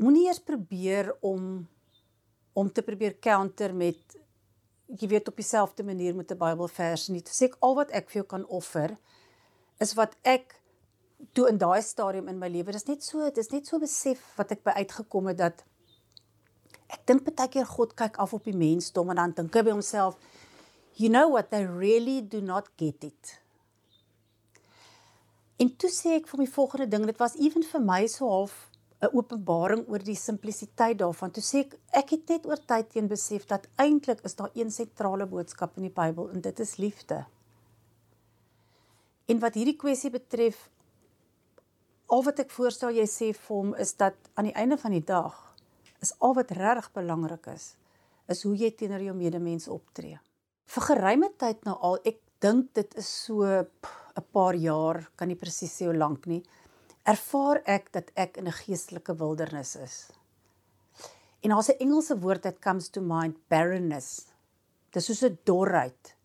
moenie 0.00 0.28
eers 0.28 0.42
probeer 0.44 1.12
om 1.20 1.64
om 2.54 2.68
te 2.70 2.84
probeer 2.86 3.16
counter 3.18 3.72
met 3.74 4.14
jy 4.86 5.08
weet 5.08 5.28
op 5.28 5.36
dieselfde 5.36 5.84
manier 5.84 6.14
met 6.14 6.30
'n 6.30 6.38
Bybelvers 6.38 7.08
nie. 7.08 7.22
Sê 7.22 7.44
ek 7.44 7.56
al 7.60 7.74
wat 7.74 7.90
ek 7.90 8.10
vir 8.10 8.22
jou 8.22 8.26
kan 8.26 8.46
offer 8.46 8.96
is 9.80 9.94
wat 9.94 10.16
ek 10.22 10.60
toe 11.32 11.48
in 11.48 11.58
daai 11.58 11.82
stadium 11.82 12.28
in 12.28 12.38
my 12.38 12.48
lewe, 12.48 12.72
dis 12.72 12.86
net 12.86 13.02
so, 13.02 13.30
dis 13.30 13.50
net 13.50 13.66
so 13.66 13.78
besef 13.78 14.20
wat 14.36 14.50
ek 14.50 14.62
by 14.62 14.70
uitgekom 14.70 15.26
het 15.26 15.38
dat 15.38 15.64
ek 16.88 17.06
dink 17.06 17.24
baie 17.24 17.48
keer 17.48 17.66
God 17.66 17.94
kyk 17.94 18.18
af 18.18 18.34
op 18.34 18.44
die 18.44 18.56
mensdom 18.56 19.10
en 19.10 19.16
dan 19.16 19.32
dink 19.32 19.54
hy 19.54 19.62
by 19.62 19.70
homself, 19.70 20.18
you 20.94 21.08
know 21.08 21.28
what, 21.28 21.50
they 21.50 21.64
really 21.64 22.20
do 22.20 22.40
not 22.40 22.68
get 22.76 23.04
it. 23.04 23.40
En 25.56 25.70
toe 25.76 25.90
sê 25.90 26.18
ek 26.18 26.28
vir 26.28 26.38
my 26.38 26.46
volgende 26.46 26.88
ding, 26.90 27.06
dit 27.06 27.18
was 27.18 27.36
ewen 27.38 27.62
vir 27.62 27.80
my 27.80 28.06
so 28.10 28.28
half 28.28 28.70
'n 29.04 29.12
openbaring 29.12 29.84
oor 29.88 30.02
die 30.02 30.16
simplisiteit 30.16 30.98
daarvan. 30.98 31.30
Toe 31.30 31.42
sê 31.42 31.64
ek 31.64 31.76
ek 32.00 32.10
het 32.10 32.28
net 32.28 32.46
oor 32.46 32.60
tyd 32.72 32.90
teen 32.90 33.08
besef 33.08 33.46
dat 33.46 33.68
eintlik 33.76 34.20
is 34.24 34.34
daar 34.34 34.50
een 34.54 34.70
sentrale 34.70 35.26
boodskap 35.26 35.76
in 35.76 35.88
die 35.88 35.96
Bybel 36.02 36.30
en 36.30 36.40
dit 36.40 36.60
is 36.60 36.76
liefde. 36.76 37.24
En 39.26 39.38
wat 39.40 39.54
hierdie 39.54 39.76
kwessie 39.76 40.10
betref, 40.10 40.68
al 42.06 42.22
wat 42.22 42.38
ek 42.38 42.50
voorstel 42.50 42.90
jy 42.90 43.06
sê 43.08 43.32
vir 43.32 43.56
hom 43.56 43.74
is 43.80 43.94
dat 43.96 44.16
aan 44.34 44.50
die 44.50 44.56
einde 44.56 44.76
van 44.76 44.92
die 44.92 45.04
dag 45.04 45.38
is 46.04 46.12
al 46.20 46.34
wat 46.34 46.52
regtig 46.52 46.90
belangrik 46.92 47.46
is, 47.54 47.74
is 48.28 48.42
hoe 48.44 48.54
jy 48.56 48.70
teenoor 48.70 49.00
jou 49.00 49.14
medemens 49.16 49.68
optree. 49.68 50.18
Vir 50.66 50.82
geruime 50.82 51.30
tyd 51.40 51.64
nou 51.64 51.76
al, 51.80 51.98
ek 52.04 52.20
dink 52.40 52.74
dit 52.76 52.94
is 53.00 53.08
so 53.08 53.44
'n 53.44 54.24
paar 54.32 54.54
jaar, 54.54 55.08
kan 55.16 55.28
nie 55.28 55.36
presies 55.36 55.72
sê 55.72 55.86
hoe 55.86 55.96
lank 55.96 56.26
nie, 56.26 56.42
ervaar 57.04 57.60
ek 57.68 57.92
dat 57.92 58.10
ek 58.14 58.36
in 58.40 58.48
'n 58.48 58.60
geestelike 58.64 59.14
wildernis 59.16 59.76
is. 59.76 60.10
En 61.42 61.50
daar's 61.50 61.68
'n 61.68 61.78
Engelse 61.78 62.18
woord 62.18 62.42
that 62.42 62.58
comes 62.58 62.88
to 62.88 63.00
mind, 63.00 63.36
barrenness. 63.48 64.26
Dis 64.90 65.04
soos 65.04 65.22
'n 65.22 65.38
dorheid. 65.44 66.16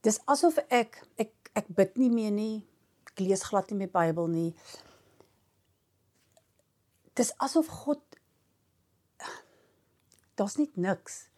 Dis 0.00 0.20
asof 0.24 0.58
ek 0.68 1.02
ek 1.16 1.32
ek 1.54 1.66
bid 1.68 1.96
nie 1.96 2.10
meer 2.10 2.30
nie. 2.30 2.66
Ek 3.06 3.20
lees 3.20 3.42
glad 3.42 3.70
nie 3.70 3.78
my 3.78 3.88
Bybel 3.88 4.26
nie. 4.28 4.54
Dis 7.14 7.32
asof 7.38 7.66
God 7.66 8.00
daar's 10.34 10.56
net 10.56 10.76
niks. 10.76 11.28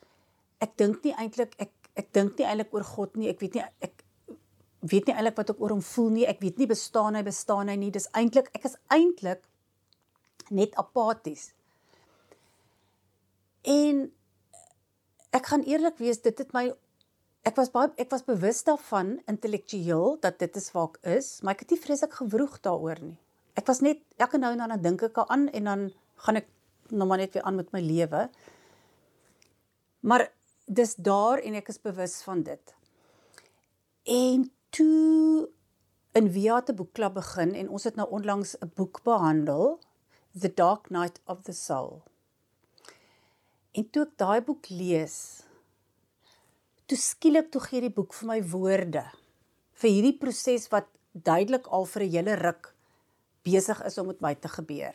Ek 0.58 0.76
dink 0.76 1.04
nie 1.04 1.14
eintlik 1.14 1.54
ek 1.58 1.72
ek 1.94 2.12
dink 2.12 2.38
nie 2.38 2.46
eintlik 2.46 2.72
oor 2.74 2.84
God 2.84 3.16
nie. 3.16 3.28
Ek 3.28 3.40
weet 3.40 3.54
nie 3.54 3.64
ek 3.80 4.01
weet 4.90 5.06
nie 5.06 5.14
eintlik 5.14 5.38
wat 5.38 5.52
ek 5.54 5.60
oor 5.62 5.76
hom 5.76 5.82
voel 5.86 6.10
nie. 6.16 6.26
Ek 6.26 6.40
weet 6.42 6.58
nie 6.58 6.68
bestaan 6.70 7.16
hy 7.18 7.22
bestaan 7.26 7.70
hy 7.70 7.76
nie. 7.78 7.90
Dis 7.94 8.08
eintlik 8.18 8.50
ek 8.56 8.66
is 8.70 8.78
eintlik 8.92 9.44
net 10.50 10.74
apaties. 10.80 11.52
En 13.62 14.08
ek 15.32 15.48
gaan 15.48 15.62
eerlik 15.64 16.00
wees, 16.02 16.20
dit 16.24 16.38
het 16.38 16.50
my 16.54 16.68
ek 17.46 17.56
was 17.58 17.72
baie 17.74 17.90
ek 17.98 18.10
was 18.12 18.26
bewus 18.26 18.62
daarvan 18.66 19.16
intellektueel 19.30 20.18
dat 20.22 20.38
dit 20.42 20.58
is 20.58 20.70
waar 20.74 20.90
ek 20.92 20.98
is, 21.18 21.30
maar 21.42 21.56
ek 21.56 21.64
het 21.64 21.74
nie 21.74 21.82
vreeslik 21.82 22.18
gewroeg 22.20 22.58
daaroor 22.62 23.02
nie. 23.02 23.16
Ek 23.58 23.66
was 23.68 23.82
net 23.84 24.02
elke 24.18 24.38
nou 24.40 24.52
en 24.54 24.62
dan 24.62 24.74
dan 24.74 24.84
dink 24.84 25.02
ek 25.08 25.22
aan 25.26 25.48
en 25.50 25.70
dan 25.70 25.88
gaan 26.26 26.38
ek 26.42 26.48
nog 26.90 27.08
maar 27.08 27.22
net 27.22 27.34
weer 27.34 27.46
aan 27.48 27.58
met 27.58 27.72
my 27.72 27.80
lewe. 27.82 28.28
Maar 30.02 30.26
dis 30.66 30.94
daar 30.94 31.38
en 31.38 31.54
ek 31.58 31.68
is 31.68 31.80
bewus 31.82 32.20
van 32.26 32.42
dit. 32.42 32.74
En 34.06 34.50
toe 34.72 35.48
in 36.16 36.28
Via 36.32 36.60
te 36.64 36.74
boekklub 36.76 37.16
begin 37.20 37.54
en 37.56 37.68
ons 37.68 37.84
het 37.84 37.96
nou 38.00 38.08
onlangs 38.08 38.56
'n 38.58 38.72
boek 38.74 39.02
behandel, 39.04 39.80
The 40.40 40.54
Dark 40.54 40.90
Night 40.90 41.20
of 41.24 41.42
the 41.42 41.52
Soul. 41.52 42.02
En 43.72 43.90
toe 43.90 44.02
ek 44.02 44.16
daai 44.16 44.40
boek 44.40 44.68
lees, 44.68 45.42
toe 46.86 46.98
skielik 46.98 47.50
toe 47.50 47.60
gee 47.60 47.80
die 47.80 47.90
boek 47.90 48.14
vir 48.14 48.28
my 48.28 48.42
woorde 48.42 49.04
vir 49.72 49.90
hierdie 49.90 50.18
proses 50.18 50.68
wat 50.68 50.86
duidelik 51.12 51.66
al 51.66 51.84
vir 51.84 52.02
'n 52.02 52.10
hele 52.10 52.34
ruk 52.34 52.74
besig 53.42 53.84
is 53.84 53.98
om 53.98 54.06
met 54.06 54.20
my 54.20 54.34
te 54.34 54.48
gebeur. 54.48 54.94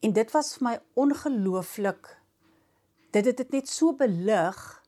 En 0.00 0.12
dit 0.12 0.30
was 0.32 0.56
vir 0.56 0.64
my 0.68 0.80
ongelooflik 0.94 2.22
dit 3.10 3.24
het 3.24 3.36
dit 3.36 3.50
net 3.50 3.68
so 3.68 3.92
belig 3.92 4.81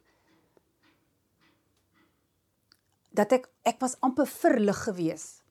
dat 3.14 3.32
ek 3.32 3.48
ek 3.62 3.80
was 3.80 3.96
amper 4.00 4.26
verlig 4.26 4.82
geweest 4.86 5.42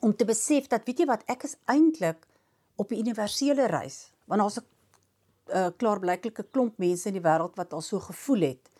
om 0.00 0.14
te 0.16 0.26
besef 0.28 0.68
dat 0.72 0.86
weet 0.86 1.02
jy 1.02 1.08
wat 1.10 1.24
ek 1.30 1.46
is 1.48 1.56
eintlik 1.70 2.26
op 2.76 2.90
'n 2.90 3.02
universele 3.04 3.66
reis 3.66 4.12
want 4.26 4.40
daar's 4.40 4.58
'n 4.58 4.66
uh, 5.52 5.68
klaarblyklike 5.76 6.46
klomp 6.50 6.78
mense 6.78 7.08
in 7.08 7.18
die 7.18 7.24
wêreld 7.24 7.56
wat 7.56 7.72
al 7.72 7.80
so 7.80 8.00
gevoel 8.00 8.40
het. 8.40 8.70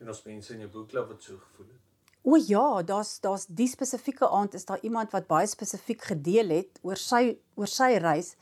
En 0.00 0.08
ons 0.08 0.22
mense 0.24 0.52
in 0.54 0.64
jou 0.64 0.70
boekklub 0.70 1.08
wat 1.08 1.22
so 1.22 1.36
gevoel 1.36 1.66
het? 1.66 1.76
O 2.22 2.36
ja, 2.36 2.82
daar's 2.82 3.20
daar's 3.20 3.46
die 3.48 3.68
spesifieke 3.68 4.28
aand 4.28 4.54
is 4.54 4.64
daar 4.64 4.80
iemand 4.82 5.12
wat 5.12 5.26
baie 5.26 5.46
spesifiek 5.46 6.02
gedeel 6.02 6.48
het 6.48 6.80
oor 6.82 6.96
sy 6.96 7.38
oor 7.54 7.68
sy 7.68 7.96
reis. 7.96 8.34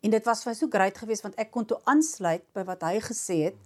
En 0.00 0.10
dit 0.10 0.24
was 0.24 0.42
vir 0.44 0.52
my 0.52 0.56
so 0.56 0.68
great 0.72 0.98
geweest 0.98 1.22
want 1.22 1.36
ek 1.40 1.50
kon 1.50 1.66
toe 1.68 1.80
aansluit 1.84 2.44
by 2.56 2.64
wat 2.64 2.82
hy 2.82 3.00
gesê 3.00 3.42
het. 3.48 3.58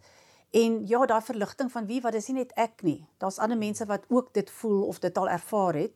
En 0.50 0.86
ja, 0.86 1.06
daai 1.06 1.22
verligting 1.22 1.70
van 1.72 1.86
wie 1.86 2.00
wat 2.02 2.14
is 2.18 2.26
nie 2.26 2.40
net 2.40 2.52
ek 2.58 2.82
nie. 2.82 2.98
Daar's 3.22 3.38
ander 3.38 3.58
mense 3.58 3.86
wat 3.86 4.08
ook 4.08 4.32
dit 4.34 4.50
voel 4.50 4.82
of 4.90 4.98
dit 4.98 5.18
al 5.18 5.28
ervaar 5.28 5.74
het. 5.78 5.92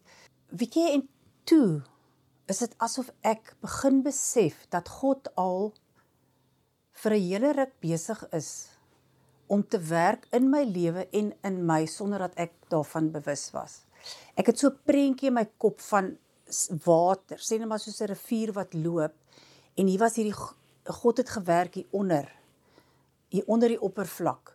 Weet 0.54 0.74
jy 0.78 0.92
en 0.92 1.08
toe 1.44 1.82
is 2.46 2.60
dit 2.62 2.74
asof 2.78 3.10
ek 3.26 3.54
begin 3.64 4.02
besef 4.04 4.66
dat 4.70 4.88
God 5.00 5.30
al 5.40 5.72
vir 7.02 7.12
'n 7.12 7.26
hele 7.28 7.52
ruk 7.52 7.74
besig 7.80 8.20
is 8.30 8.68
om 9.46 9.68
te 9.68 9.78
werk 9.78 10.26
in 10.30 10.50
my 10.50 10.62
lewe 10.64 11.08
en 11.10 11.32
in 11.42 11.66
my 11.66 11.86
sonder 11.86 12.18
dat 12.18 12.34
ek 12.36 12.52
daarvan 12.68 13.10
bewus 13.10 13.50
was. 13.50 13.82
Ek 14.36 14.46
het 14.46 14.58
so 14.58 14.68
'n 14.68 14.78
prentjie 14.84 15.28
in 15.28 15.34
my 15.34 15.48
kop 15.58 15.80
van 15.80 16.16
water, 16.84 17.38
sê 17.38 17.58
net 17.58 17.68
maar 17.68 17.80
soos 17.80 18.00
'n 18.00 18.06
rivier 18.06 18.52
wat 18.52 18.74
loop 18.74 19.14
en 19.74 19.86
hier 19.86 19.98
was 19.98 20.16
hierdie 20.16 20.38
God 20.84 21.16
het 21.16 21.28
gewerk 21.28 21.74
hier 21.74 21.86
onder 21.90 22.43
hier 23.34 23.46
onder 23.50 23.72
die 23.72 23.80
oppervlak. 23.80 24.54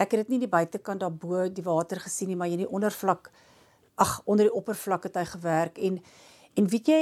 Ek 0.00 0.12
het 0.12 0.24
dit 0.24 0.34
nie 0.34 0.42
die 0.44 0.50
buitekant 0.50 1.00
daarbo 1.00 1.46
die 1.48 1.64
water 1.64 2.00
gesien 2.00 2.30
nie, 2.32 2.36
maar 2.36 2.50
hier 2.50 2.60
in 2.60 2.66
die 2.66 2.74
ondervlak 2.76 3.30
ag 4.00 4.20
onder 4.24 4.48
die 4.48 4.56
oppervlak 4.56 5.08
het 5.08 5.18
hy 5.20 5.26
gewerk 5.34 5.80
en 5.80 6.00
en 6.58 6.66
weet 6.72 6.88
jy 6.90 7.00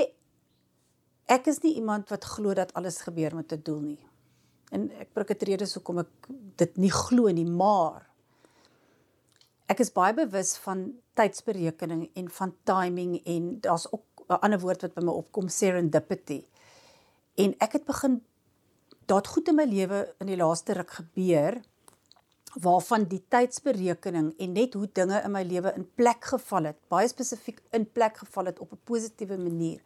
ek 1.30 1.48
is 1.50 1.60
nie 1.62 1.76
iemand 1.78 2.10
wat 2.12 2.26
glo 2.26 2.54
dat 2.56 2.72
alles 2.78 3.00
gebeur 3.06 3.34
met 3.36 3.52
'n 3.52 3.62
doel 3.62 3.80
nie. 3.80 4.04
En 4.72 4.90
ek 5.00 5.12
breek 5.12 5.28
dit 5.28 5.42
redes 5.42 5.74
hoekom 5.74 5.98
ek 5.98 6.28
dit 6.56 6.76
nie 6.76 6.92
glo 6.92 7.30
nie, 7.32 7.46
maar 7.46 8.08
ek 9.68 9.80
is 9.80 9.92
baie 9.92 10.14
bewus 10.14 10.56
van 10.64 10.92
tydsberekening 11.14 12.10
en 12.14 12.28
van 12.28 12.54
timing 12.64 13.20
en 13.24 13.60
daar's 13.60 13.86
ook 13.92 14.04
'n 14.28 14.40
ander 14.40 14.60
woord 14.60 14.82
wat 14.82 14.94
by 14.94 15.02
my 15.02 15.12
opkom 15.12 15.48
serendipity. 15.48 16.44
En 17.36 17.54
ek 17.58 17.72
het 17.72 17.84
begin 17.84 18.22
daar 19.08 19.22
het 19.22 19.32
goed 19.32 19.48
in 19.48 19.56
my 19.56 19.64
lewe 19.64 20.02
in 20.20 20.28
die 20.28 20.36
laaste 20.36 20.74
ruk 20.76 20.90
gebeur 21.00 21.56
waarvan 22.60 23.06
die 23.08 23.22
tydsberekening 23.32 24.32
en 24.40 24.52
net 24.56 24.74
hoe 24.76 24.88
dinge 24.92 25.20
in 25.24 25.32
my 25.32 25.42
lewe 25.46 25.72
in 25.76 25.86
plek 25.96 26.24
geval 26.32 26.68
het, 26.70 26.78
baie 26.92 27.08
spesifiek 27.08 27.60
in 27.76 27.86
plek 27.92 28.20
geval 28.24 28.50
het 28.50 28.58
op 28.58 28.72
'n 28.72 28.80
positiewe 28.84 29.36
manier 29.36 29.80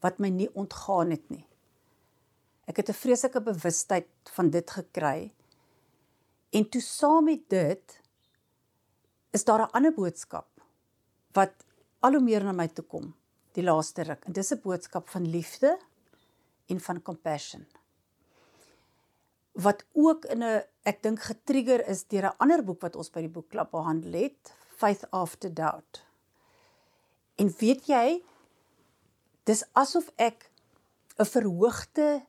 wat 0.00 0.18
my 0.18 0.28
nie 0.28 0.48
ontgaan 0.54 1.10
het 1.10 1.30
nie. 1.30 1.46
Ek 2.66 2.76
het 2.76 2.88
'n 2.88 3.00
vreeslike 3.02 3.40
bewustheid 3.40 4.08
van 4.34 4.50
dit 4.50 4.70
gekry. 4.70 5.32
En 6.50 6.68
toe 6.68 6.80
saam 6.80 7.24
met 7.24 7.48
dit 7.48 8.00
is 9.30 9.44
daar 9.44 9.62
'n 9.62 9.72
ander 9.72 9.94
boodskap 9.94 10.48
wat 11.32 11.52
al 12.00 12.12
hoe 12.12 12.22
meer 12.22 12.44
na 12.44 12.52
my 12.52 12.68
toe 12.68 12.84
kom 12.84 13.14
die 13.52 13.64
laaste 13.64 14.02
ruk. 14.02 14.24
En 14.24 14.32
dis 14.32 14.52
'n 14.52 14.60
boodskap 14.62 15.08
van 15.08 15.30
liefde 15.30 15.78
en 16.66 16.80
van 16.80 17.02
compassion 17.02 17.66
wat 19.52 19.84
ook 19.92 20.24
in 20.24 20.42
'n 20.42 20.62
ek 20.82 21.02
dink 21.02 21.20
getrigger 21.20 21.86
is 21.88 22.06
deur 22.06 22.24
'n 22.24 22.38
ander 22.38 22.64
boek 22.64 22.80
wat 22.80 22.96
ons 22.96 23.10
by 23.10 23.20
die 23.20 23.34
boekklub 23.36 23.70
behandel 23.70 24.12
het, 24.12 24.54
Faith 24.76 25.10
After 25.10 25.54
Doubt. 25.54 26.04
En 27.36 27.54
weet 27.58 27.86
jy, 27.86 28.22
dis 29.44 29.64
asof 29.72 30.10
ek 30.16 30.50
'n 31.18 31.24
verhoogde 31.24 32.22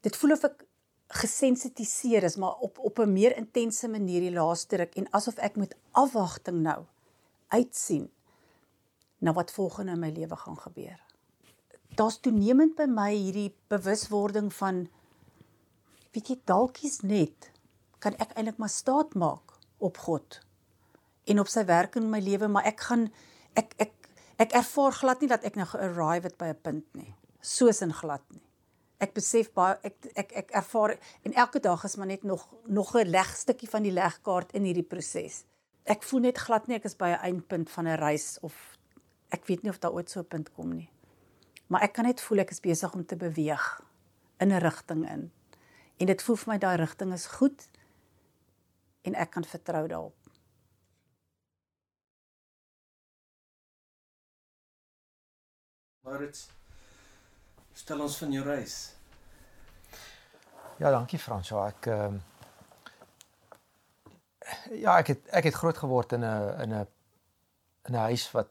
dit 0.00 0.16
voel 0.16 0.32
of 0.32 0.44
ek 0.44 0.66
gesensitiseer 1.14 2.22
is, 2.22 2.36
maar 2.36 2.56
op 2.66 2.78
op 2.78 2.98
'n 2.98 3.12
meer 3.12 3.36
intense 3.36 3.88
manier 3.88 4.20
die 4.20 4.32
laaste 4.32 4.76
ruk 4.76 4.94
en 4.94 5.10
asof 5.10 5.36
ek 5.36 5.56
met 5.56 5.76
afwagting 5.92 6.62
nou 6.62 6.84
uitsien 7.48 8.10
na 9.18 9.32
wat 9.32 9.52
volgende 9.52 9.92
in 9.92 9.98
my 9.98 10.10
lewe 10.10 10.36
gaan 10.36 10.58
gebeur. 10.58 11.00
Daar's 11.94 12.18
toenemend 12.18 12.74
by 12.74 12.86
my 12.90 13.12
hierdie 13.14 13.54
bewuswording 13.68 14.52
van 14.54 14.88
weet 16.14 16.28
jy 16.28 16.38
dalkies 16.44 17.02
net 17.02 17.50
kan 17.98 18.16
ek 18.20 18.34
eintlik 18.36 18.58
maar 18.58 18.72
staat 18.72 19.14
maak 19.14 19.56
op 19.78 19.98
God 20.06 20.40
en 21.24 21.40
op 21.40 21.48
sy 21.48 21.64
werk 21.68 21.96
in 21.96 22.10
my 22.12 22.20
lewe, 22.20 22.48
maar 22.48 22.66
ek 22.68 22.80
gaan 22.88 23.08
ek 23.58 23.74
ek 23.80 23.92
ek 24.42 24.56
ervaar 24.58 24.92
glad 24.92 25.20
nie 25.22 25.30
dat 25.30 25.44
ek 25.46 25.56
nou 25.56 25.66
gearrive 25.70 26.28
het 26.28 26.38
by 26.38 26.48
'n 26.52 26.60
punt 26.62 26.86
nie. 26.94 27.14
Soos 27.40 27.80
in 27.82 27.92
glad 27.92 28.22
nie. 28.30 28.42
Ek 29.00 29.14
besef 29.14 29.52
baie 29.52 29.78
ek 29.82 29.96
ek 30.16 30.32
ek 30.32 30.50
ervaar 30.50 30.98
en 31.24 31.32
elke 31.32 31.60
dag 31.60 31.84
is 31.84 31.96
maar 31.96 32.06
net 32.06 32.24
nog 32.24 32.48
nog 32.66 32.94
'n 32.94 33.08
legstukkie 33.08 33.68
van 33.68 33.82
die 33.82 33.92
legkaart 33.92 34.52
in 34.52 34.64
hierdie 34.64 34.88
proses. 34.88 35.44
Ek 35.84 36.02
voel 36.02 36.20
net 36.20 36.38
glad 36.38 36.66
nie 36.66 36.76
ek 36.76 36.84
is 36.84 36.96
by 36.96 37.08
'n 37.08 37.22
eindpunt 37.22 37.70
van 37.70 37.86
'n 37.86 37.98
reis 37.98 38.38
of 38.42 38.78
ek 39.30 39.46
weet 39.46 39.62
nie 39.62 39.70
of 39.70 39.78
daar 39.78 39.92
ooit 39.92 40.10
so 40.10 40.20
'n 40.20 40.28
punt 40.28 40.52
kom 40.52 40.74
nie. 40.74 40.90
Maar 41.68 41.82
ek 41.82 41.92
kan 41.92 42.04
net 42.04 42.20
voel 42.20 42.38
ek 42.38 42.50
is 42.50 42.60
besig 42.60 42.94
om 42.94 43.06
te 43.06 43.16
beweeg 43.16 43.80
in 44.40 44.52
'n 44.52 44.60
rigting 44.60 45.10
in. 45.10 45.32
En 45.96 46.06
dit 46.06 46.22
voel 46.22 46.36
vir 46.36 46.52
my 46.52 46.58
daai 46.58 46.76
rigting 46.76 47.12
is 47.12 47.26
goed 47.26 47.68
en 49.04 49.14
ek 49.14 49.30
kan 49.30 49.44
vertrou 49.44 49.86
daarop. 49.88 50.16
Maar 56.04 56.18
dit 56.18 56.40
stel 57.72 58.00
ons 58.00 58.16
van 58.16 58.32
jou 58.32 58.44
reis. 58.44 58.76
Ja, 60.78 60.90
dankie 60.90 61.18
Fransjo. 61.18 61.62
Ek 61.64 61.86
ehm 61.86 62.18
uh, 62.18 62.32
ja, 64.76 64.98
ek 64.98 65.14
het 65.14 65.28
ek 65.32 65.48
het 65.48 65.56
groot 65.56 65.78
geword 65.78 66.12
in 66.12 66.24
'n 66.24 66.60
in 66.64 66.74
'n 66.74 66.86
in 67.88 67.94
'n 67.94 68.04
huis 68.10 68.30
wat 68.30 68.50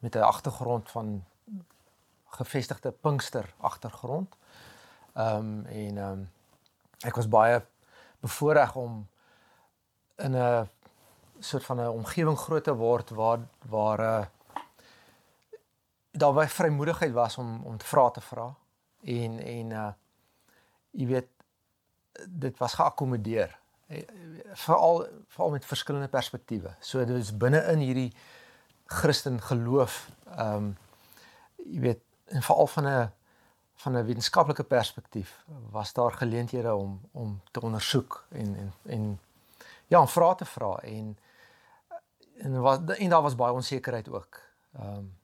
met 0.00 0.14
'n 0.14 0.22
agtergrond 0.22 0.90
van 0.90 1.24
gevestigde 2.24 2.92
Pinkster 2.92 3.54
agtergrond. 3.58 4.36
Ehm 5.14 5.36
um, 5.36 5.66
en 5.66 5.98
ehm 5.98 6.12
um, 6.12 6.30
ek 7.04 7.16
was 7.16 7.28
baie 7.28 7.60
bevoorreg 8.20 8.76
om 8.76 9.08
in 10.16 10.36
'n 10.36 10.68
soort 11.38 11.64
van 11.64 11.80
'n 11.80 11.88
omgewing 11.88 12.38
groot 12.38 12.64
te 12.64 12.74
word 12.74 13.10
waar 13.10 13.38
waar 13.68 14.00
uh, 14.00 14.26
daar 16.10 16.32
baie 16.32 16.48
vrymoedigheid 16.48 17.12
was 17.12 17.38
om 17.38 17.64
om 17.64 17.76
te 17.76 17.86
vra 17.86 18.10
te 18.10 18.20
vra 18.20 18.54
en 19.04 19.38
en 19.38 19.70
uh 19.70 19.92
jy 20.90 21.06
weet 21.06 21.28
dit 22.28 22.58
was 22.58 22.74
geakkommodeer 22.74 23.58
eh, 23.86 24.02
veral 24.52 25.06
veral 25.28 25.50
met 25.50 25.64
verskillende 25.64 26.08
perspektiewe. 26.08 26.74
So 26.80 27.04
dit 27.04 27.16
is 27.16 27.36
binne 27.36 27.60
in 27.72 27.78
hierdie 27.78 28.12
Christen 28.86 29.40
geloof 29.42 30.08
ehm 30.36 30.54
um, 30.54 30.76
jy 31.56 31.80
weet 31.80 32.02
en 32.24 32.42
veral 32.42 32.66
van 32.66 32.86
'n 32.86 33.12
van 33.76 33.92
'n 33.92 34.04
wetenskaplike 34.04 34.64
perspektief 34.64 35.44
was 35.70 35.92
daar 35.92 36.12
geleenthede 36.12 36.74
om 36.74 37.00
om 37.12 37.40
te 37.50 37.60
ondersoek 37.60 38.26
en 38.28 38.56
en 38.56 38.72
en 38.82 39.20
ja, 39.86 40.00
om 40.00 40.08
vrae 40.08 40.34
te 40.34 40.44
vra 40.44 40.76
en 40.76 41.18
en 42.38 42.60
was 42.60 42.78
en 42.78 43.08
daar 43.08 43.22
was 43.22 43.34
baie 43.34 43.52
onsekerheid 43.52 44.08
ook. 44.08 44.40
Ehm 44.72 44.96
um, 44.96 45.14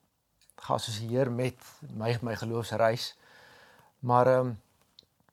geassosieer 0.55 1.31
met 1.31 1.55
my 1.89 2.17
my 2.21 2.35
geloofsreis. 2.35 3.17
Maar 3.99 4.27
ehm 4.27 4.47
um, 4.47 4.61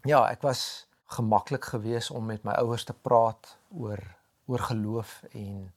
ja, 0.03 0.31
ek 0.31 0.43
was 0.43 0.87
gemaklik 1.07 1.65
geweest 1.65 2.11
om 2.11 2.25
met 2.25 2.43
my 2.43 2.53
ouers 2.53 2.85
te 2.85 2.95
praat 2.95 3.57
oor 3.69 3.99
oor 4.47 4.59
geloof 4.59 5.23
en 5.33 5.75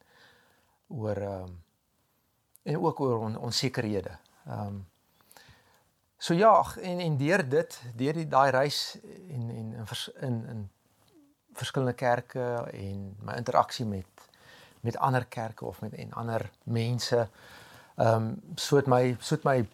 oor 0.87 1.17
ehm 1.17 1.43
um, 1.43 1.61
en 2.63 2.79
ook 2.79 2.99
oor 2.99 3.19
on, 3.19 3.37
onsekerhede. 3.37 4.17
Ehm 4.45 4.67
um, 4.67 4.87
So 6.23 6.33
ja, 6.33 6.65
en 6.81 6.99
en 6.99 7.17
deur 7.17 7.49
dit, 7.49 7.81
deur 7.99 8.15
die 8.15 8.27
daai 8.31 8.49
reis 8.55 8.95
en 9.03 9.49
en 9.49 9.73
in 9.73 9.87
in 10.19 10.35
in 10.47 10.61
verskillende 11.53 11.93
kerke 11.99 12.43
en 12.71 13.01
my 13.19 13.33
interaksie 13.35 13.85
met 13.85 14.27
met 14.79 14.97
ander 14.97 15.25
kerke 15.25 15.65
of 15.65 15.81
met 15.81 15.93
en 15.93 16.13
ander 16.13 16.51
mense 16.63 17.27
ehm 17.95 18.15
um, 18.15 18.55
so 18.55 18.75
het 18.79 18.87
my 18.87 19.17
so 19.19 19.35
het 19.35 19.43
my 19.43 19.67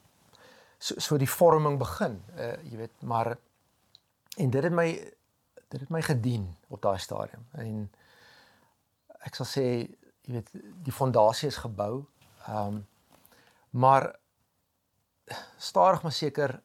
so, 0.77 0.98
so 0.98 1.18
die 1.18 1.29
vorming 1.29 1.77
begin. 1.77 2.18
Uh 2.38 2.56
jy 2.72 2.77
weet, 2.77 3.01
maar 3.01 3.38
en 4.38 4.50
dit 4.50 4.63
het 4.63 4.74
my 4.74 4.88
dit 5.68 5.79
het 5.79 5.89
my 5.89 6.01
gedien 6.01 6.56
op 6.68 6.82
daai 6.82 6.98
stadium. 6.98 7.46
En 7.51 7.91
ek 9.20 9.38
sal 9.38 9.46
sê 9.46 9.68
jy 10.25 10.34
weet 10.34 10.50
die 10.84 10.98
fondasie 11.01 11.53
is 11.53 11.62
gebou. 11.62 12.06
Ehm 12.48 12.65
um, 12.65 12.88
maar 13.70 14.15
stadig 15.57 16.01
maar 16.01 16.12
seker 16.12 16.62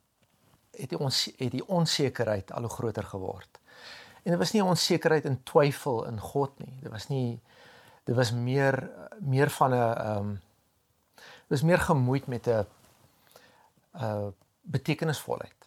het 0.71 0.91
die 0.91 0.99
ons 0.99 1.25
het 1.37 1.51
die 1.51 1.67
onsekerheid 1.67 2.53
al 2.53 2.67
hoe 2.67 2.71
groter 2.71 3.05
geword. 3.05 3.61
En 4.23 4.31
dit 4.31 4.39
was 4.41 4.53
nie 4.53 4.65
onsekerheid 4.65 5.25
in 5.25 5.43
twyfel 5.43 6.05
in 6.09 6.21
God 6.21 6.59
nie. 6.59 6.79
Dit 6.83 6.93
was 6.93 7.09
nie 7.09 7.41
dit 8.05 8.17
was 8.17 8.33
meer 8.33 8.91
meer 9.21 9.51
van 9.51 9.71
'n 9.71 9.75
ehm 9.75 10.17
um, 10.17 10.41
dit 11.49 11.59
was 11.59 11.63
meer 11.63 11.79
gemoeid 11.79 12.27
met 12.27 12.47
'n 12.47 12.67
uh, 13.95 14.27
betekenisvolheid. 14.63 15.61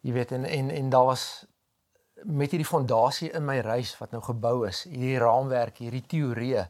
Jy 0.00 0.12
weet 0.12 0.32
en 0.32 0.44
en 0.44 0.70
en 0.70 0.90
daar 0.90 1.04
was 1.04 1.46
met 2.22 2.50
hierdie 2.50 2.68
fondasie 2.68 3.30
in 3.30 3.44
my 3.44 3.58
reis 3.58 3.98
wat 3.98 4.10
nou 4.10 4.22
gebou 4.22 4.66
is, 4.68 4.84
hierdie 4.84 5.18
raamwerk, 5.18 5.78
hierdie 5.78 6.06
teorieë 6.06 6.68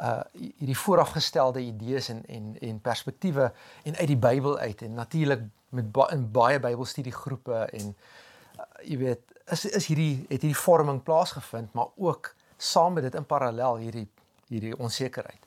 uh 0.00 0.20
hierdie 0.32 0.78
voorafgestelde 0.78 1.60
idees 1.60 2.08
en 2.08 2.24
en 2.26 2.56
en 2.60 2.80
perspektiewe 2.80 3.52
en 3.82 3.96
uit 3.96 4.06
die 4.06 4.16
Bybel 4.16 4.58
uit 4.58 4.82
en 4.82 4.94
natuurlik 4.94 5.42
met 5.68 5.92
ba 5.92 6.10
in 6.10 6.30
baie 6.30 6.60
Bybelstudiegroepe 6.60 7.54
en 7.54 7.94
uh, 7.94 8.64
jy 8.82 8.98
weet 8.98 9.20
is 9.52 9.64
is 9.64 9.86
hierdie 9.86 10.26
het 10.28 10.42
hierdie 10.42 10.58
vorming 10.58 11.02
plaasgevind 11.02 11.72
maar 11.72 11.92
ook 11.96 12.34
saam 12.56 12.92
met 12.92 13.02
dit 13.02 13.14
in 13.14 13.26
parallel 13.26 13.76
hierdie 13.76 14.08
hierdie 14.48 14.78
onsekerheid. 14.78 15.40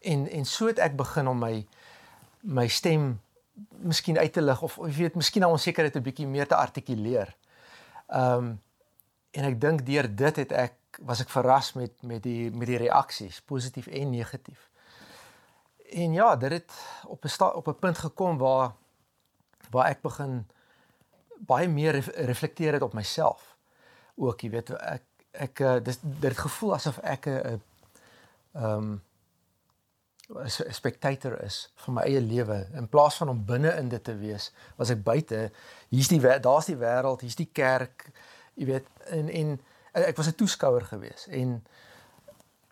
En 0.00 0.28
en 0.30 0.44
so 0.44 0.66
het 0.66 0.78
ek 0.78 0.96
begin 0.96 1.28
om 1.28 1.38
my 1.38 1.66
my 2.40 2.68
stem 2.68 3.20
miskien 3.82 4.18
uit 4.18 4.32
te 4.32 4.42
lig 4.42 4.62
of 4.62 4.76
jy 4.76 5.04
weet 5.04 5.14
miskien 5.14 5.44
al 5.44 5.56
onsekerheid 5.56 5.96
'n 5.96 6.02
bietjie 6.02 6.26
meer 6.26 6.46
te 6.46 6.56
artikuleer. 6.56 7.36
Ehm 8.08 8.38
um, 8.38 8.60
en 9.32 9.44
ek 9.44 9.60
dink 9.60 9.86
deur 9.86 10.08
dit 10.16 10.36
het 10.36 10.52
ek 10.52 10.72
was 11.00 11.20
ek 11.20 11.30
verras 11.32 11.72
met 11.72 12.02
met 12.02 12.22
die 12.22 12.50
met 12.50 12.66
die 12.68 12.80
reaksies, 12.80 13.40
positief 13.40 13.86
en 13.86 14.10
negatief. 14.10 14.68
En 15.92 16.12
ja, 16.12 16.36
dit 16.36 16.50
het 16.50 16.72
op 17.06 17.24
'n 17.24 17.44
op 17.54 17.68
'n 17.68 17.78
punt 17.78 17.98
gekom 17.98 18.38
waar 18.38 18.72
waar 19.70 19.86
ek 19.86 20.02
begin 20.02 20.46
baie 21.38 21.68
meer 21.68 21.94
reflekteer 22.16 22.72
het 22.72 22.82
op 22.82 22.92
myself. 22.92 23.56
Ook, 24.14 24.40
jy 24.40 24.50
weet, 24.50 24.70
ek 24.70 25.02
ek 25.30 25.60
eh, 25.60 25.76
dis 25.82 25.98
dit 26.00 26.30
het 26.30 26.38
gevoel 26.38 26.74
asof 26.74 26.98
ek 26.98 27.26
'n 27.26 27.62
ehm 28.52 28.74
um, 28.74 29.02
'n 30.28 30.72
spectator 30.72 31.42
is 31.42 31.72
van 31.74 31.94
my 31.94 32.02
eie 32.02 32.20
lewe 32.20 32.68
in 32.72 32.88
plaas 32.88 33.16
van 33.16 33.28
om 33.28 33.44
binne 33.44 33.76
in 33.76 33.88
dit 33.88 34.04
te 34.04 34.16
wees, 34.16 34.52
was 34.76 34.90
ek 34.90 35.02
buite. 35.02 35.52
Hier's 35.88 36.08
die 36.08 36.20
daar's 36.40 36.66
die 36.66 36.76
wêreld, 36.76 37.20
hier's 37.20 37.36
die 37.36 37.50
kerk, 37.52 38.10
jy 38.54 38.64
weet, 38.66 38.86
en 39.04 39.28
en 39.28 39.60
Eh, 39.60 39.71
ek 39.92 40.16
was 40.16 40.28
'n 40.28 40.34
toeskouer 40.34 40.84
gewees 40.84 41.26
en 41.28 41.64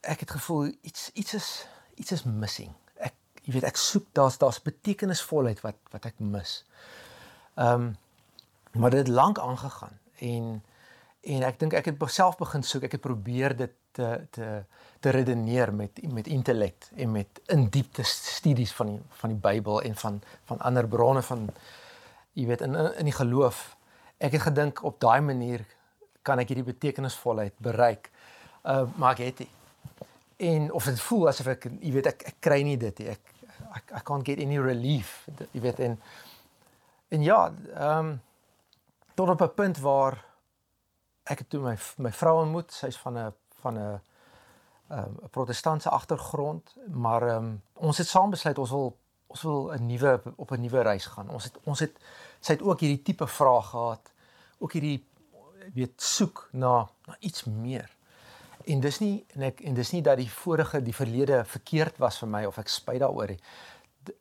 ek 0.01 0.21
het 0.21 0.31
gevoel 0.31 0.73
iets 0.81 1.11
iets 1.13 1.35
is 1.35 1.67
iets 1.95 2.13
is 2.13 2.23
missing. 2.25 2.73
Ek 2.97 3.15
jy 3.43 3.53
weet 3.53 3.69
ek 3.69 3.77
soek 3.77 4.07
daar's 4.13 4.39
daar's 4.39 4.63
betekenisvolheid 4.63 5.61
wat 5.61 5.77
wat 5.91 6.05
ek 6.05 6.19
mis. 6.19 6.65
Ehm 7.55 7.75
um, 7.75 7.97
maar 8.73 8.91
dit 8.91 8.99
het 8.99 9.09
lank 9.09 9.39
aangegaan 9.39 9.99
en 10.19 10.63
en 11.21 11.43
ek 11.43 11.59
dink 11.59 11.73
ek 11.73 11.85
het 11.85 12.11
self 12.11 12.37
begin 12.37 12.63
soek. 12.63 12.83
Ek 12.83 12.93
het 12.93 13.01
probeer 13.01 13.57
dit 13.57 13.73
te 13.93 14.27
te 14.31 14.65
te 15.01 15.11
redeneer 15.11 15.75
met 15.75 16.13
met 16.13 16.27
intellek 16.27 16.89
en 16.97 17.13
met 17.13 17.41
in 17.47 17.69
diepte 17.69 18.03
studies 18.03 18.73
van 18.73 18.87
die 18.87 19.01
van 19.09 19.31
die 19.31 19.39
Bybel 19.39 19.83
en 19.83 19.97
van 19.97 20.23
van 20.45 20.59
ander 20.59 20.89
bronne 20.89 21.23
van 21.23 21.49
jy 22.33 22.47
weet 22.47 22.61
in 22.61 22.75
in 22.75 23.05
die 23.05 23.17
geloof. 23.17 23.77
Ek 24.19 24.33
het 24.33 24.43
gedink 24.43 24.83
op 24.85 25.01
daai 25.01 25.21
manier 25.21 25.65
kan 26.31 26.43
ek 26.43 26.53
hierdie 26.53 26.69
betekenisvolheid 26.73 27.59
bereik. 27.59 28.11
Uh 28.63 28.87
maar 28.97 29.19
ek 29.19 29.27
het 29.27 29.45
nie. 29.45 29.51
En 30.51 30.73
of 30.73 30.87
dit 30.89 31.01
voel 31.09 31.29
asof 31.29 31.53
ek 31.57 31.69
jy 31.81 31.93
weet 31.99 32.07
ek 32.15 32.27
ek 32.33 32.41
kry 32.41 32.63
nie 32.65 32.79
dit 32.81 33.03
nie. 33.03 33.11
Ek 33.17 33.37
I, 33.71 33.81
I 33.99 34.01
can't 34.05 34.27
get 34.27 34.41
any 34.43 34.59
relief. 34.59 35.29
Jy 35.53 35.63
weet 35.67 35.81
en 35.87 36.01
en 37.11 37.23
ja, 37.27 37.41
ehm 37.75 37.99
um, 37.99 38.21
tot 39.15 39.29
op 39.29 39.43
'n 39.43 39.55
punt 39.55 39.79
waar 39.79 40.25
ek 41.23 41.39
het 41.39 41.51
toe 41.51 41.61
my 41.61 41.77
my 41.97 42.13
vrou 42.13 42.41
ontmoet. 42.43 42.73
Sy's 42.73 42.99
van 42.99 43.19
'n 43.19 43.35
van 43.61 43.79
'n 43.79 44.01
'n 44.91 44.99
um, 44.99 45.19
protestantse 45.31 45.91
agtergrond, 45.91 46.77
maar 46.89 47.23
ehm 47.23 47.45
um, 47.45 47.63
ons 47.75 47.99
het 47.99 48.07
saam 48.07 48.31
besluit 48.31 48.59
ons 48.59 48.71
wil 48.71 48.97
ons 49.27 49.43
wil 49.43 49.73
'n 49.73 49.87
nuwe 49.87 50.21
op 50.37 50.51
'n 50.51 50.61
nuwe 50.61 50.83
reis 50.83 51.07
gaan. 51.07 51.31
Ons 51.31 51.45
het 51.45 51.59
ons 51.65 51.79
het 51.79 51.93
sy 52.41 52.53
het 52.53 52.63
ook 52.63 52.81
hierdie 52.81 53.03
tipe 53.03 53.27
vrae 53.27 53.63
gehad. 53.63 54.13
Ook 54.59 54.73
hierdie 54.73 55.07
weet 55.75 56.03
soek 56.03 56.49
na 56.53 56.89
na 57.07 57.17
iets 57.21 57.45
meer. 57.45 57.89
En 58.65 58.81
dis 58.81 58.99
nie 59.01 59.25
en 59.35 59.43
ek 59.49 59.61
en 59.67 59.75
dis 59.75 59.93
nie 59.93 60.03
dat 60.03 60.19
die 60.21 60.31
vorige 60.31 60.83
die 60.83 60.95
verlede 60.95 61.45
verkeerd 61.45 61.99
was 61.99 62.19
vir 62.21 62.29
my 62.29 62.45
of 62.45 62.59
ek 62.59 62.69
spyt 62.69 63.01
daaroor 63.01 63.35
nie. 63.35 63.41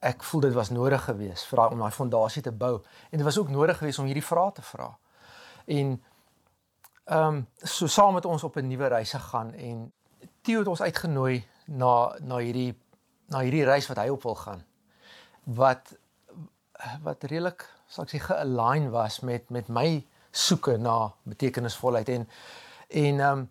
Ek 0.05 0.23
voel 0.23 0.47
dit 0.47 0.55
was 0.55 0.71
nodig 0.75 1.03
geweest 1.03 1.47
vir 1.49 1.65
om 1.69 1.79
daai 1.83 1.95
fondasie 1.95 2.43
te 2.43 2.51
bou 2.51 2.75
en 3.09 3.17
dit 3.17 3.27
was 3.27 3.37
ook 3.37 3.49
nodig 3.49 3.77
geweest 3.77 3.99
om 3.99 4.09
hierdie 4.09 4.25
vrae 4.25 4.51
te 4.55 4.65
vra. 4.73 4.91
En 5.65 5.97
ehm 7.09 7.35
um, 7.35 7.47
so 7.63 7.87
saam 7.87 8.13
met 8.13 8.25
ons 8.25 8.43
op 8.43 8.57
'n 8.57 8.67
nuwe 8.67 8.87
reis 8.87 9.13
gegaan 9.13 9.53
en 9.53 9.91
Theo 10.41 10.59
het 10.59 10.67
ons 10.67 10.81
uitgenooi 10.81 11.43
na 11.65 12.15
na 12.19 12.37
hierdie 12.37 12.73
na 13.29 13.39
hierdie 13.39 13.65
reis 13.65 13.87
wat 13.87 13.97
hy 13.97 14.07
op 14.09 14.23
wil 14.23 14.35
gaan. 14.35 14.63
Wat 15.43 15.93
wat 17.03 17.23
redelik 17.23 17.65
sal 17.87 18.05
ek 18.05 18.13
sê 18.13 18.21
ge-align 18.23 18.89
was 18.93 19.19
met 19.19 19.49
met 19.49 19.67
my 19.67 20.05
soeke 20.39 20.77
na 20.77 20.97
betekenisvolheid 21.23 22.09
en 22.17 22.27
en 22.89 23.19
ehm 23.19 23.39
um, 23.39 23.47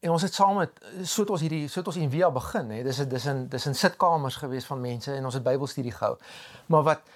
en 0.00 0.10
ons 0.10 0.22
het 0.22 0.34
saam 0.34 0.56
met 0.56 0.78
so 1.02 1.22
het 1.22 1.30
ons 1.30 1.42
hierdie 1.44 1.66
so 1.68 1.80
het 1.80 1.88
ons 1.92 1.98
in 2.00 2.10
Via 2.12 2.30
begin 2.32 2.70
hè 2.72 2.82
dis 2.84 3.02
dis 3.08 3.26
in 3.28 3.42
dis 3.52 3.66
in 3.68 3.74
sitkamers 3.76 4.38
gewees 4.40 4.68
van 4.68 4.80
mense 4.80 5.12
en 5.12 5.24
ons 5.28 5.36
het 5.36 5.44
Bybelstudie 5.44 5.92
gehou. 5.92 6.16
Maar 6.66 6.86
wat 6.86 7.10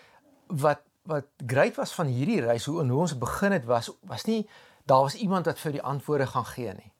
wat 0.64 0.84
wat 1.08 1.24
great 1.46 1.76
was 1.80 1.92
van 1.96 2.12
hierdie 2.12 2.40
reis 2.44 2.64
hoe 2.68 2.80
en 2.82 2.88
hoe 2.92 3.00
ons 3.00 3.16
begin 3.18 3.56
het 3.56 3.64
was 3.64 3.90
was 4.00 4.24
nie 4.28 4.42
daar 4.84 5.06
was 5.08 5.14
iemand 5.14 5.48
wat 5.48 5.58
vir 5.58 5.78
die 5.78 5.82
antwoorde 5.82 6.26
gaan 6.26 6.44
gee 6.44 6.74
nie. 6.76 6.92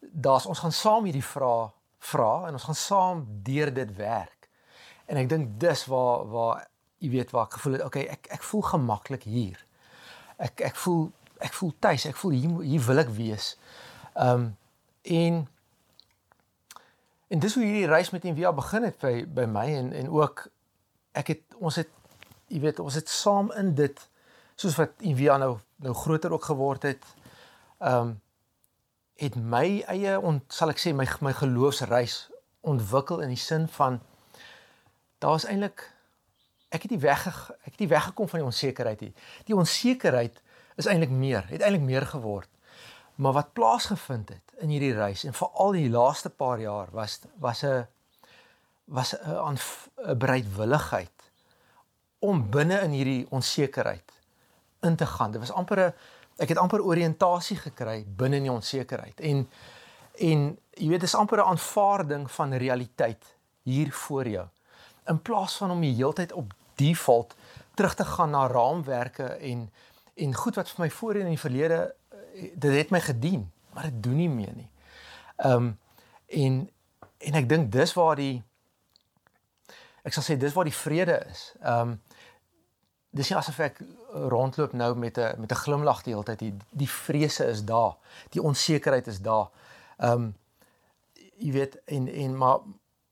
Daar's 0.00 0.46
ons 0.46 0.58
gaan 0.64 0.72
saam 0.72 1.04
hierdie 1.04 1.24
vrae 1.24 1.68
vra 1.98 2.32
en 2.48 2.56
ons 2.56 2.68
gaan 2.68 2.80
saam 2.80 3.24
deur 3.44 3.74
dit 3.74 3.96
werk. 3.96 4.48
En 5.06 5.20
ek 5.20 5.28
dink 5.28 5.60
dis 5.60 5.84
waar 5.92 6.24
waar 6.32 6.68
jy 6.98 7.10
weet 7.10 7.30
waar 7.36 7.48
ek 7.48 7.58
gevoel 7.58 7.76
het 7.76 7.84
okay 7.84 8.06
ek 8.08 8.32
ek 8.38 8.42
voel 8.52 8.64
gemaklik 8.72 9.28
hier 9.28 9.66
ek 10.40 10.64
ek 10.70 10.76
voel 10.76 11.08
ek 11.40 11.54
voel 11.56 11.72
tuis, 11.78 12.04
ek 12.08 12.18
voel 12.20 12.36
hier 12.36 12.62
hier 12.72 12.84
wil 12.86 13.02
ek 13.04 13.12
wees. 13.16 13.54
Ehm 14.14 14.32
um, 14.32 14.48
en 15.02 15.36
en 17.30 17.38
dis 17.40 17.54
hoe 17.54 17.64
hierdie 17.64 17.88
reis 17.88 18.10
met 18.10 18.24
Envia 18.28 18.52
begin 18.52 18.84
het 18.84 18.98
by 19.00 19.14
by 19.24 19.46
my 19.48 19.66
en 19.78 19.92
en 19.96 20.10
ook 20.12 20.48
ek 21.16 21.32
het 21.34 21.58
ons 21.58 21.78
het 21.80 21.92
jy 22.50 22.60
weet 22.64 22.82
ons 22.82 22.96
het 22.98 23.08
saam 23.08 23.52
in 23.56 23.74
dit 23.78 24.02
soos 24.60 24.76
wat 24.76 24.92
Envia 24.98 25.38
nou 25.40 25.54
nou 25.80 25.94
groter 25.96 26.32
ook 26.32 26.50
geword 26.50 26.88
het. 26.88 27.06
Ehm 27.78 28.10
um, 28.10 28.18
het 29.20 29.34
my 29.36 29.82
eie 29.92 30.14
ont 30.16 30.44
sal 30.48 30.72
ek 30.72 30.78
sê 30.80 30.94
my 30.96 31.04
my 31.20 31.32
geloofsreis 31.36 32.30
ontwikkel 32.60 33.20
in 33.20 33.32
die 33.34 33.40
sin 33.40 33.66
van 33.68 33.98
daar's 35.20 35.44
eintlik 35.44 35.84
ek 36.70 36.86
het 36.86 36.90
nie 36.94 37.02
weg 37.02 37.26
ek 37.26 37.72
het 37.72 37.82
nie 37.82 37.90
weggekom 37.90 38.28
van 38.28 38.42
die 38.42 38.46
onsekerheid 38.46 39.00
nie. 39.00 39.12
Die 39.48 39.56
onsekerheid 39.56 40.42
is 40.78 40.86
eintlik 40.86 41.12
meer, 41.12 41.46
het 41.50 41.62
eintlik 41.62 41.84
meer 41.84 42.06
geword. 42.06 42.48
Maar 43.20 43.32
wat 43.36 43.52
plaasgevind 43.52 44.28
het 44.28 44.54
in 44.64 44.72
hierdie 44.72 44.94
reis 44.96 45.24
en 45.28 45.36
veral 45.36 45.74
die 45.76 45.90
laaste 45.90 46.30
paar 46.30 46.60
jaar 46.60 46.88
was 46.92 47.20
was 47.38 47.64
'n 47.64 47.86
was 48.84 49.14
'n 49.14 49.58
'n 50.06 50.18
bereidwilligheid 50.18 51.30
om 52.18 52.50
binne 52.50 52.80
in 52.80 52.90
hierdie 52.90 53.26
onsekerheid 53.30 54.12
in 54.82 54.96
te 54.96 55.06
gaan. 55.06 55.30
Dit 55.30 55.40
was 55.40 55.52
amper 55.52 55.78
'n 55.86 55.92
ek 56.36 56.48
het 56.48 56.58
amper 56.58 56.82
oriëntasie 56.82 57.56
gekry 57.56 58.04
binne 58.06 58.36
in 58.36 58.42
die 58.42 58.52
onsekerheid 58.52 59.20
en 59.20 59.48
en 60.20 60.58
jy 60.70 60.88
weet 60.88 61.00
dis 61.00 61.14
amper 61.14 61.38
'n 61.38 61.50
aanvaarding 61.52 62.30
van 62.30 62.54
realiteit 62.54 63.24
hier 63.62 63.92
voor 63.92 64.28
jou 64.28 64.46
in 65.06 65.22
plaas 65.22 65.56
van 65.56 65.70
om 65.70 65.80
die 65.80 65.94
heeltyd 65.94 66.32
op 66.32 66.52
default 66.80 67.36
terug 67.78 67.94
te 67.94 68.04
gaan 68.04 68.34
na 68.34 68.46
raamwerke 68.48 69.28
en 69.52 69.68
en 70.20 70.34
goed 70.34 70.58
wat 70.58 70.70
vir 70.70 70.84
my 70.84 70.90
voorheen 70.90 71.28
in 71.30 71.36
die 71.36 71.44
verlede 71.46 71.80
eh, 71.88 72.50
dit 72.54 72.76
het 72.76 72.90
my 72.90 73.00
gedien 73.00 73.48
maar 73.72 73.88
dit 73.88 74.02
doen 74.02 74.16
nie 74.16 74.28
meer 74.28 74.54
nie. 74.54 74.68
Ehm 75.36 75.52
um, 75.52 75.78
en 76.26 76.70
en 77.18 77.34
ek 77.34 77.48
dink 77.48 77.72
dis 77.72 77.92
waar 77.98 78.16
die 78.16 78.42
ek 80.06 80.14
sal 80.16 80.24
sê 80.24 80.36
dis 80.40 80.54
waar 80.56 80.68
die 80.68 80.76
vrede 80.76 81.20
is. 81.30 81.52
Ehm 81.60 81.94
um, 81.94 82.00
dis 83.10 83.30
nie 83.30 83.38
asof 83.38 83.58
ek 83.58 83.80
rondloop 84.34 84.72
nou 84.72 84.94
met 84.94 85.18
'n 85.18 85.40
met 85.40 85.52
'n 85.52 85.62
glimlag 85.64 86.02
die 86.02 86.12
hele 86.14 86.24
tyd 86.24 86.38
die 86.38 86.54
die 86.70 86.88
vrese 86.88 87.44
is 87.44 87.64
daar 87.64 87.96
die 88.30 88.42
onsekerheid 88.42 89.06
is 89.06 89.20
daar 89.20 89.48
ehm 89.98 90.12
um, 90.12 90.34
jy 91.36 91.52
weet 91.52 91.80
en 91.84 92.08
en 92.08 92.36
maar 92.36 92.58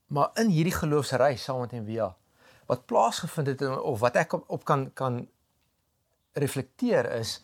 maar 0.06 0.30
in 0.34 0.48
hierdie 0.48 0.74
geloofsreis 0.74 1.42
saam 1.42 1.60
met 1.60 1.72
Envia 1.72 2.14
wat 2.68 2.86
plaasgevind 2.90 3.52
het 3.52 3.64
of 3.64 4.00
wat 4.04 4.16
ek 4.20 4.38
op, 4.38 4.48
op 4.58 4.64
kan 4.64 4.88
kan 4.92 5.20
reflekteer 6.38 7.10
is 7.18 7.38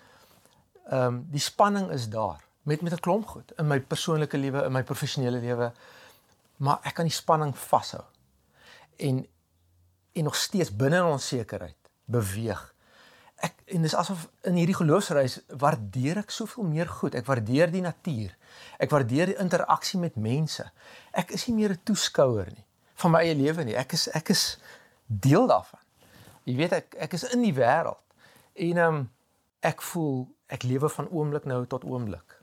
ehm 0.85 1.07
um, 1.07 1.21
die 1.33 1.41
spanning 1.41 1.91
is 1.91 2.09
daar 2.13 2.45
met 2.63 2.83
met 2.83 2.93
'n 2.93 3.05
klomp 3.07 3.27
goed 3.27 3.53
in 3.59 3.67
my 3.67 3.81
persoonlike 3.81 4.39
lewe 4.39 4.65
in 4.65 4.73
my 4.73 4.83
professionele 4.83 5.41
lewe 5.41 5.73
maar 6.57 6.79
ek 6.83 6.95
kan 6.95 7.09
die 7.09 7.21
spanning 7.21 7.57
vashou 7.57 8.05
en 8.97 9.25
en 10.15 10.25
nog 10.25 10.37
steeds 10.37 10.77
binne 10.77 10.97
in 10.97 11.03
onsekerheid 11.03 11.77
beweeg. 12.05 12.75
Ek 13.35 13.57
en 13.75 13.83
dis 13.83 13.97
asof 13.99 14.29
in 14.47 14.59
hierdie 14.61 14.77
geloofsreis 14.79 15.41
waardeer 15.59 16.21
ek 16.23 16.31
soveel 16.31 16.69
meer 16.71 16.89
goed. 16.89 17.17
Ek 17.19 17.27
waardeer 17.27 17.73
die 17.73 17.83
natuur. 17.83 18.37
Ek 18.79 18.93
waardeer 18.95 19.33
die 19.33 19.41
interaksie 19.43 19.99
met 20.01 20.17
mense. 20.17 20.69
Ek 21.13 21.35
is 21.35 21.49
nie 21.49 21.57
meer 21.57 21.75
'n 21.75 21.83
toeskouer 21.83 22.53
nie 22.53 22.65
van 22.95 23.11
my 23.11 23.21
eie 23.27 23.35
lewe 23.35 23.65
nie. 23.65 23.77
Ek 23.77 23.93
is 23.93 24.09
ek 24.15 24.31
is 24.31 24.59
deel 25.07 25.47
daarvan. 25.47 25.81
Jy 26.45 26.57
weet 26.57 26.73
ek 26.73 26.97
ek 27.07 27.13
is 27.13 27.27
in 27.33 27.43
die 27.45 27.55
wêreld. 27.57 28.03
En 28.55 28.77
ehm 28.77 28.95
um, 28.95 29.11
ek 29.65 29.83
voel 29.83 30.27
ek 30.53 30.67
lewe 30.69 30.89
van 30.93 31.09
oomblik 31.09 31.45
nou 31.49 31.65
tot 31.67 31.85
oomblik. 31.85 32.39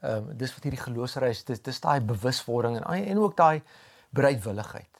Ehm 0.00 0.30
um, 0.30 0.36
dis 0.38 0.54
wat 0.54 0.66
hierdie 0.66 0.84
geloofsreis 0.84 1.44
dis 1.44 1.62
dis 1.62 1.80
daai 1.80 2.00
bewuswording 2.00 2.80
en 2.80 3.04
en 3.04 3.18
ook 3.18 3.36
daai 3.36 3.62
bereidwilligheid. 4.14 4.90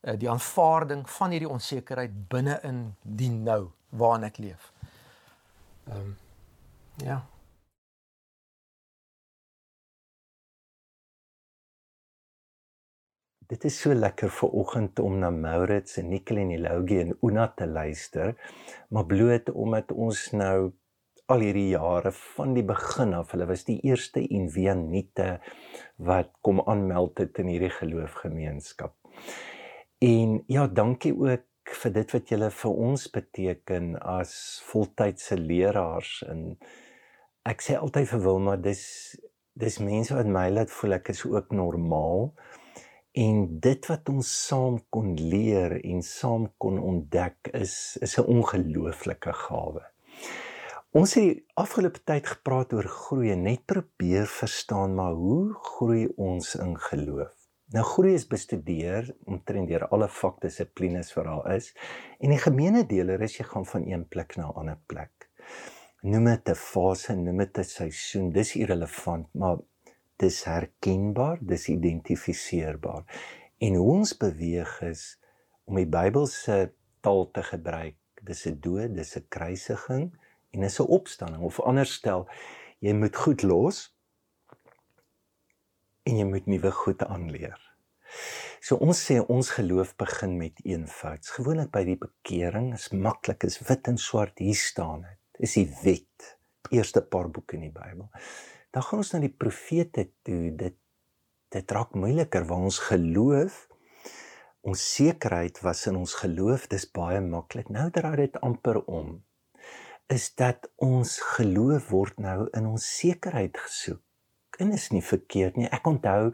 Eh, 0.00 0.18
die 0.18 0.30
aanvaarding 0.30 1.10
van 1.10 1.30
hierdie 1.30 1.48
onsekerheid 1.48 2.28
binne 2.28 2.58
in 2.62 2.80
die 3.02 3.30
nou 3.30 3.70
waarin 3.88 4.28
ek 4.28 4.38
leef. 4.38 4.72
Ehm 5.88 5.96
um, 6.00 6.16
ja. 7.04 7.22
Dit 13.44 13.64
is 13.68 13.76
so 13.76 13.92
lekker 13.92 14.30
vir 14.32 14.54
oggend 14.56 15.00
om 15.04 15.18
na 15.20 15.28
Maurits 15.28 15.98
en 16.00 16.06
Nicole 16.08 16.40
en 16.46 16.52
Elogie 16.54 17.02
en 17.02 17.10
Una 17.26 17.50
te 17.52 17.66
luister, 17.68 18.30
maar 18.88 19.04
bloot 19.10 19.50
omdat 19.52 19.92
ons 19.92 20.30
nou 20.32 20.70
al 21.28 21.44
hierdie 21.44 21.66
jare 21.74 22.12
van 22.36 22.54
die 22.56 22.64
begin 22.64 23.12
af, 23.18 23.34
hulle 23.34 23.48
was 23.50 23.66
die 23.68 23.76
eerste 23.84 24.22
Invianite 24.24 25.26
wat 26.08 26.32
kom 26.40 26.62
aanmeld 26.64 27.20
het 27.20 27.42
in 27.42 27.52
hierdie 27.52 27.72
geloofgemeenskap. 27.74 28.96
En 30.00 30.40
ja, 30.48 30.64
dankie 30.80 31.12
ook 31.12 31.76
vir 31.82 31.94
dit 32.00 32.16
wat 32.16 32.32
julle 32.32 32.50
vir 32.62 32.82
ons 32.88 33.06
beteken 33.12 33.94
as 34.00 34.34
voltydse 34.70 35.36
leraars 35.40 36.16
en 36.32 36.46
ek 37.44 37.64
sê 37.64 37.76
altyd 37.76 38.08
vir 38.08 38.24
Wilma 38.24 38.56
dis 38.56 38.84
dis 39.54 39.80
mense 39.84 40.16
wat 40.16 40.28
my 40.28 40.48
laat 40.52 40.72
voel 40.72 40.96
ek 40.96 41.12
is 41.12 41.24
ook 41.28 41.52
normaal 41.56 42.30
en 43.14 43.44
dit 43.62 43.86
wat 43.86 44.08
ons 44.10 44.30
saam 44.46 44.80
kon 44.90 45.12
leer 45.14 45.76
en 45.78 46.00
saam 46.02 46.48
kon 46.58 46.80
ontdek 46.82 47.50
is 47.54 47.74
is 48.02 48.16
'n 48.18 48.26
ongelooflike 48.36 49.32
gawe. 49.46 49.82
Ons 50.90 51.14
het 51.14 51.22
die 51.22 51.44
afgelope 51.54 52.02
tyd 52.10 52.26
gepraat 52.26 52.72
oor 52.72 52.88
groei 52.88 53.30
en 53.30 53.42
net 53.42 53.64
probeer 53.66 54.26
verstaan 54.26 54.94
maar 54.94 55.14
hoe 55.14 55.54
groei 55.54 56.08
ons 56.16 56.54
in 56.54 56.74
geloof? 56.78 57.34
Nou 57.74 57.84
groei 57.84 58.14
is 58.14 58.26
bestudeer 58.26 59.14
omtrent 59.24 59.68
deur 59.68 59.86
alle 59.88 60.08
vakdissiplines 60.08 61.14
wat 61.14 61.24
daar 61.24 61.54
is 61.54 61.74
en 62.18 62.30
die 62.30 62.38
gemeene 62.38 62.84
deler 62.86 63.22
is 63.22 63.38
jy 63.38 63.44
gaan 63.44 63.66
van 63.66 63.86
een 63.86 64.08
plek 64.08 64.36
na 64.36 64.48
'n 64.48 64.58
ander 64.60 64.80
plek. 64.86 65.30
Noem 66.02 66.24
dit 66.24 66.48
'n 66.48 66.54
fase, 66.54 67.14
noem 67.14 67.38
dit 67.38 67.58
'n 67.58 67.64
seisoen, 67.64 68.30
dis 68.30 68.56
irrelevant, 68.56 69.28
maar 69.32 69.58
dis 70.16 70.44
herkenbaar, 70.44 71.38
dis 71.40 71.68
identifiseerbaar. 71.68 73.04
En 73.58 73.74
hoe 73.74 73.90
ons 73.96 74.16
beweeg 74.16 74.80
is 74.86 75.04
om 75.64 75.78
die 75.80 75.88
Bybelse 75.88 76.74
taal 77.04 77.28
te 77.30 77.42
gebruik, 77.42 77.96
dis 78.24 78.46
'n 78.46 78.60
dood, 78.60 78.96
dis 78.96 79.16
'n 79.16 79.26
kruisiging 79.28 80.12
en 80.52 80.60
dis 80.60 80.80
'n 80.80 80.90
opstanding 80.98 81.42
of 81.42 81.60
anders 81.60 81.92
stel, 81.92 82.28
jy 82.78 82.92
moet 82.92 83.16
goed 83.16 83.42
los 83.42 83.94
en 86.02 86.16
jy 86.16 86.24
moet 86.24 86.46
nuwe 86.46 86.70
goed 86.70 87.02
aanleer. 87.02 87.60
So 88.60 88.76
ons 88.76 89.00
sê 89.06 89.18
ons 89.20 89.50
geloof 89.50 89.96
begin 90.00 90.38
met 90.38 90.60
eenvouds. 90.64 91.30
Gewoonlik 91.36 91.70
by 91.74 91.84
die 91.84 91.98
bekering 92.00 92.72
is 92.72 92.88
maklik, 92.92 93.44
is 93.44 93.58
wit 93.68 93.90
en 93.90 93.98
swart 94.00 94.38
hier 94.38 94.56
staan 94.56 95.02
dit. 95.02 95.18
Is 95.38 95.56
die 95.58 95.68
wet. 95.82 96.38
Eerste 96.70 97.02
paar 97.02 97.28
boeke 97.28 97.58
in 97.58 97.66
die 97.66 97.74
Bybel. 97.74 98.08
Dan 98.74 98.82
gaan 98.82 99.04
ons 99.04 99.12
na 99.14 99.20
die 99.22 99.34
profete 99.44 100.08
toe. 100.26 100.50
Dit 100.50 100.80
dit 101.54 101.70
raak 101.70 101.92
moeiliker 101.94 102.42
waar 102.48 102.64
ons 102.66 102.80
geloof 102.88 103.60
ons 104.64 104.80
sekerheid 104.94 105.60
was 105.60 105.84
in 105.90 105.98
ons 106.00 106.14
geloof, 106.22 106.66
dis 106.72 106.86
baie 106.96 107.20
maklik. 107.20 107.68
Nou 107.68 107.90
draai 107.92 108.16
dit 108.24 108.38
amper 108.40 108.80
om. 108.88 109.18
Is 110.12 110.30
dat 110.40 110.70
ons 110.82 111.18
geloof 111.36 111.90
word 111.92 112.20
nou 112.20 112.48
in 112.56 112.68
ons 112.70 112.86
sekerheid 112.98 113.60
gesoek. 113.60 114.00
En 114.58 114.72
is 114.72 114.88
nie 114.94 115.04
verkeerd 115.04 115.58
nie. 115.60 115.68
Ek 115.68 115.86
onthou 115.88 116.32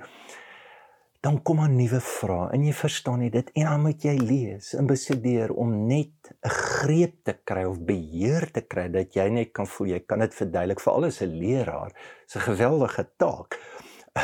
dan 1.21 1.43
kom 1.43 1.61
'n 1.61 1.77
nuwe 1.77 2.01
vraag 2.01 2.53
en 2.53 2.63
jy 2.65 2.73
verstaan 2.73 3.19
nie 3.21 3.31
dit 3.31 3.51
en 3.53 3.65
dan 3.69 3.83
moet 3.85 4.05
jy 4.05 4.17
lees 4.17 4.73
en 4.75 4.87
bestudeer 4.87 5.53
om 5.53 5.87
net 5.87 6.33
'n 6.33 6.49
greep 6.49 7.25
te 7.25 7.35
kry 7.45 7.65
of 7.65 7.81
beheer 7.85 8.51
te 8.51 8.61
kry 8.61 8.89
dat 8.89 9.15
jy 9.15 9.29
net 9.29 9.53
kan 9.53 9.67
voel 9.67 9.87
jy 9.87 10.01
kan 10.01 10.19
dit 10.19 10.35
verduidelik 10.35 10.81
vir 10.81 10.93
alles 10.93 11.21
'n 11.21 11.39
leraar. 11.43 11.93
Se 12.27 12.41
geweldige 12.41 13.05
taak 13.17 13.59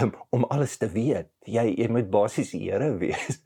um, 0.02 0.12
om 0.30 0.44
alles 0.44 0.76
te 0.76 0.88
weet. 0.88 1.28
Jy 1.44 1.74
jy 1.76 1.88
moet 1.88 2.11
basies 2.11 2.50
die 2.50 2.70
Here 2.70 2.96
wees. 2.96 3.42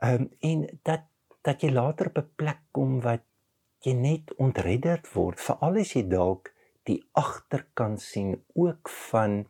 Um, 0.00 0.30
en 0.50 0.66
dat 0.82 1.04
dat 1.42 1.62
jy 1.62 1.70
later 1.70 2.06
op 2.06 2.18
'n 2.18 2.30
plek 2.36 2.60
kom 2.72 3.00
wat 3.00 3.24
jy 3.84 3.92
net 3.92 4.34
ontredderd 4.36 5.12
word 5.12 5.40
veral 5.40 5.76
as 5.76 5.92
jy 5.92 6.08
dalk 6.08 6.52
die 6.84 7.02
agterkant 7.12 8.00
sien 8.00 8.44
ook 8.54 8.88
van 8.88 9.44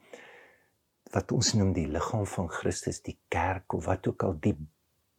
wat 1.14 1.32
ons 1.32 1.54
noem 1.54 1.72
die 1.72 1.86
liggaam 1.88 2.26
van 2.26 2.50
Christus, 2.52 3.00
die 3.02 3.18
kerk 3.32 3.74
of 3.74 3.86
wat 3.88 4.06
ook 4.08 4.24
al 4.26 4.36
die 4.40 4.56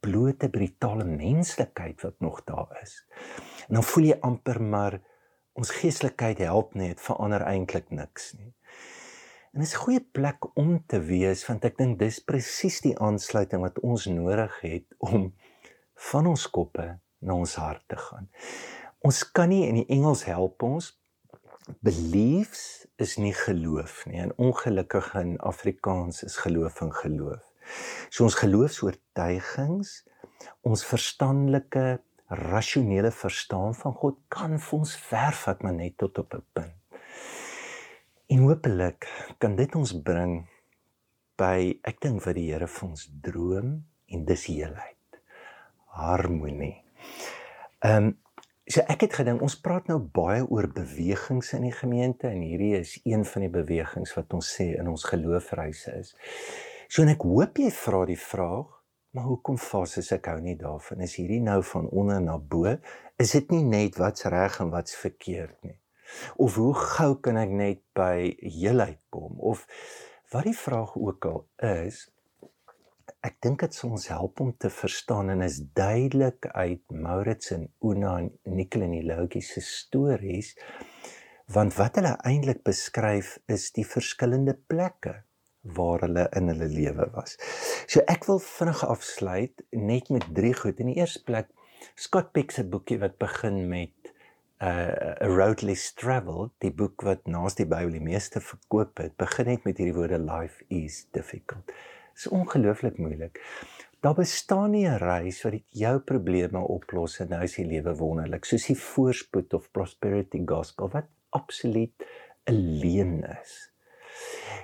blote 0.00 0.48
brutale 0.48 1.04
menslikheid 1.04 2.00
wat 2.02 2.20
nog 2.20 2.44
daar 2.44 2.78
is. 2.82 3.04
En 3.68 3.80
dan 3.80 3.84
voel 3.84 4.04
jy 4.04 4.18
amper 4.26 4.62
maar 4.62 5.00
ons 5.58 5.72
geestelikheid 5.76 6.40
help 6.46 6.74
net 6.78 7.02
verander 7.02 7.44
eintlik 7.44 7.90
niks 7.90 8.32
nie. 8.38 8.54
En 9.52 9.60
dis 9.60 9.74
'n 9.74 9.82
goeie 9.82 10.00
plek 10.00 10.56
om 10.56 10.84
te 10.86 11.00
wees 11.00 11.46
want 11.46 11.64
ek 11.64 11.76
dink 11.76 11.98
dis 11.98 12.20
presies 12.24 12.80
die 12.80 12.98
aansluiting 12.98 13.60
wat 13.62 13.80
ons 13.80 14.06
nodig 14.06 14.60
het 14.60 14.86
om 14.98 15.34
van 15.94 16.26
ons 16.26 16.50
koppe 16.50 16.98
na 17.18 17.34
ons 17.34 17.54
hart 17.54 17.84
te 17.88 17.96
gaan. 17.96 18.30
Ons 19.00 19.24
kan 19.32 19.48
nie 19.48 19.66
in 19.66 19.74
die 19.74 19.88
Engels 19.88 20.24
help 20.24 20.62
ons 20.62 20.99
beliefs 21.80 22.86
is 22.96 23.16
nie 23.16 23.34
geloof 23.34 24.04
nie. 24.06 24.20
En 24.20 24.32
ongelukkig 24.36 25.14
in 25.14 25.38
Afrikaans 25.38 26.22
is 26.22 26.36
geloof 26.36 26.80
en 26.80 26.92
geloof. 26.92 27.42
So 28.10 28.24
ons 28.24 28.38
geloofs-oortuigings, 28.40 29.92
ons 30.66 30.84
verstandelike 30.84 32.00
rasionele 32.30 33.10
verstaan 33.10 33.74
van 33.74 33.92
God 33.92 34.18
kan 34.28 34.58
vir 34.58 34.78
ons 34.78 34.94
vervat 34.96 35.62
maar 35.62 35.74
net 35.74 35.96
tot 35.98 36.18
op 36.18 36.34
'n 36.34 36.44
punt. 36.52 36.76
En 38.30 38.38
hopelik 38.38 39.08
kan 39.38 39.56
dit 39.56 39.74
ons 39.74 39.92
bring 40.02 40.46
by 41.36 41.80
ek 41.82 42.00
dink 42.00 42.22
wat 42.24 42.34
die 42.34 42.52
Here 42.52 42.66
vir 42.66 42.88
ons 42.88 43.08
droom 43.22 43.84
en 44.06 44.24
dis 44.24 44.44
heelheid. 44.46 45.20
Harmonie. 45.86 46.84
Ehm 47.80 48.04
um, 48.04 48.18
so 48.68 48.82
ek 48.88 49.06
het 49.06 49.20
gedink 49.20 49.42
ons 49.42 49.58
praat 49.60 49.88
nou 49.88 49.98
baie 49.98 50.42
oor 50.46 50.68
bewegings 50.74 51.52
in 51.56 51.68
die 51.68 51.74
gemeente 51.74 52.28
en 52.28 52.42
hierdie 52.42 52.74
is 52.80 52.98
een 53.04 53.24
van 53.24 53.46
die 53.46 53.52
bewegings 53.54 54.12
wat 54.18 54.34
ons 54.36 54.50
sê 54.56 54.72
in 54.78 54.90
ons 54.90 55.06
geloofreise 55.08 55.96
is. 56.00 56.12
So 56.90 57.02
en 57.02 57.14
ek 57.14 57.24
hoop 57.26 57.58
jy 57.62 57.70
vra 57.74 58.04
die 58.10 58.20
vraag 58.20 58.80
Maar 59.10 59.26
hoekom 59.26 59.56
fases 59.58 60.12
ek 60.14 60.28
hou 60.30 60.38
nie 60.42 60.54
daarvan? 60.58 61.00
Is 61.02 61.16
hierdie 61.18 61.40
nou 61.42 61.58
van 61.66 61.88
onder 61.90 62.20
na 62.22 62.36
bo? 62.38 62.76
Is 63.18 63.32
dit 63.34 63.48
nie 63.50 63.64
net 63.66 63.98
wat's 63.98 64.28
reg 64.30 64.60
en 64.62 64.70
wat's 64.70 64.94
verkeerd 64.94 65.56
nie? 65.66 65.74
Of 66.38 66.58
hoe 66.60 66.70
gou 66.78 67.16
kan 67.22 67.40
ek 67.40 67.50
net 67.50 67.82
by 67.98 68.30
heelheid 68.38 69.00
kom? 69.10 69.34
Of 69.42 69.66
wat 70.30 70.46
die 70.46 70.54
vraag 70.54 70.94
ook 70.94 71.26
al 71.26 71.42
is 71.72 72.04
ek 73.26 73.38
dink 73.44 73.64
dit 73.64 73.74
sal 73.74 73.94
ons 73.96 74.08
help 74.12 74.40
om 74.44 74.52
te 74.56 74.70
verstaan 74.72 75.30
en 75.32 75.42
is 75.46 75.60
duidelik 75.76 76.46
uit 76.52 76.82
Maurits 76.90 77.52
en 77.56 77.68
Una 77.84 78.16
en 78.22 78.30
Nicole 78.44 78.86
en 78.88 78.96
die 78.96 79.06
Lougie 79.06 79.42
se 79.44 79.62
stories 79.64 80.54
want 81.50 81.74
wat 81.78 81.98
hulle 81.98 82.14
eintlik 82.28 82.62
beskryf 82.66 83.36
is 83.50 83.70
die 83.74 83.86
verskillende 83.86 84.54
plekke 84.70 85.16
waar 85.76 86.04
hulle 86.06 86.26
in 86.38 86.48
hulle 86.48 86.68
lewe 86.72 87.08
was. 87.12 87.36
So 87.90 88.04
ek 88.08 88.24
wil 88.30 88.40
vinnig 88.44 88.84
afsluit 88.86 89.64
net 89.76 90.08
met 90.14 90.28
drie 90.34 90.54
goed. 90.56 90.80
In 90.80 90.92
die 90.92 91.00
eerste 91.02 91.24
plek 91.26 91.50
Scott 91.96 92.32
Peck 92.32 92.54
se 92.54 92.64
boekie 92.64 93.00
wat 93.02 93.18
begin 93.20 93.64
met 93.68 94.12
uh, 94.60 95.16
a 95.20 95.28
road 95.28 95.62
less 95.62 95.92
traveled, 95.96 96.52
die 96.64 96.72
boek 96.72 97.04
wat 97.06 97.26
naas 97.28 97.56
die 97.58 97.68
Bybel 97.68 97.96
die 97.96 98.04
meeste 98.04 98.42
verkoop 98.44 99.00
het, 99.02 99.16
begin 99.20 99.50
net 99.54 99.64
met 99.68 99.80
hierdie 99.80 99.96
woorde 99.96 100.20
life 100.20 100.64
is 100.68 101.06
difficult. 101.16 101.72
Dit 102.20 102.32
is 102.32 102.38
ongelooflik 102.38 102.98
moeilik. 102.98 103.38
Daar 104.04 104.14
bestaan 104.14 104.70
nie 104.70 104.86
'n 104.88 104.98
reis 105.00 105.42
wat 105.42 105.54
jou 105.68 105.98
probleme 105.98 106.58
oplos 106.58 107.20
en 107.20 107.28
nou 107.28 107.42
is 107.42 107.54
die 107.54 107.64
lewe 107.64 107.94
wonderlik, 107.96 108.44
soos 108.44 108.66
die 108.66 108.76
voorspoed 108.76 109.54
of 109.54 109.70
prosperity 109.70 110.42
gospel 110.44 110.90
wat 110.92 111.06
absoluut 111.30 112.04
'n 112.44 112.58
leuen 112.82 113.24
is. 113.40 113.72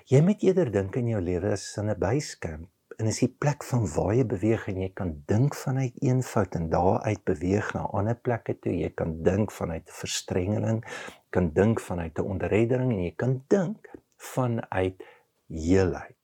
Jy 0.04 0.20
moet 0.20 0.42
eerder 0.42 0.70
dink 0.70 0.96
in 0.96 1.08
jou 1.08 1.20
lewe 1.20 1.52
as 1.52 1.78
'n 1.78 1.98
basecamp 1.98 2.68
en 2.98 3.06
is 3.06 3.20
die 3.20 3.34
plek 3.38 3.64
van 3.64 3.88
waar 3.94 4.14
jy 4.14 4.26
beweeg 4.26 4.68
en 4.68 4.80
jy 4.80 4.90
kan 4.94 5.22
dink 5.26 5.54
vanuit 5.54 5.92
een 6.02 6.22
fout 6.22 6.54
en 6.54 6.68
daaruit 6.68 7.24
beweeg 7.24 7.72
na 7.74 7.80
ander 7.80 8.16
plekke 8.16 8.58
toe. 8.58 8.72
Jy 8.72 8.90
kan 8.90 9.22
dink 9.22 9.50
vanuit 9.50 9.90
verstrengeling, 9.90 10.84
kan 11.30 11.52
dink 11.52 11.80
vanuit 11.80 12.18
'n 12.18 12.22
onderreddering 12.22 12.92
en 12.92 13.02
jy 13.02 13.14
kan 13.16 13.44
dink 13.48 13.90
vanuit 14.16 15.02
heelheid. 15.48 16.15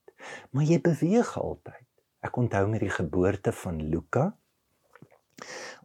Maar 0.50 0.68
jy 0.68 0.78
beweeg 0.80 1.32
altyd. 1.38 1.87
Ek 2.22 2.37
onthou 2.38 2.66
met 2.70 2.85
die 2.85 2.92
geboorte 2.92 3.52
van 3.52 3.80
Luka. 3.90 4.28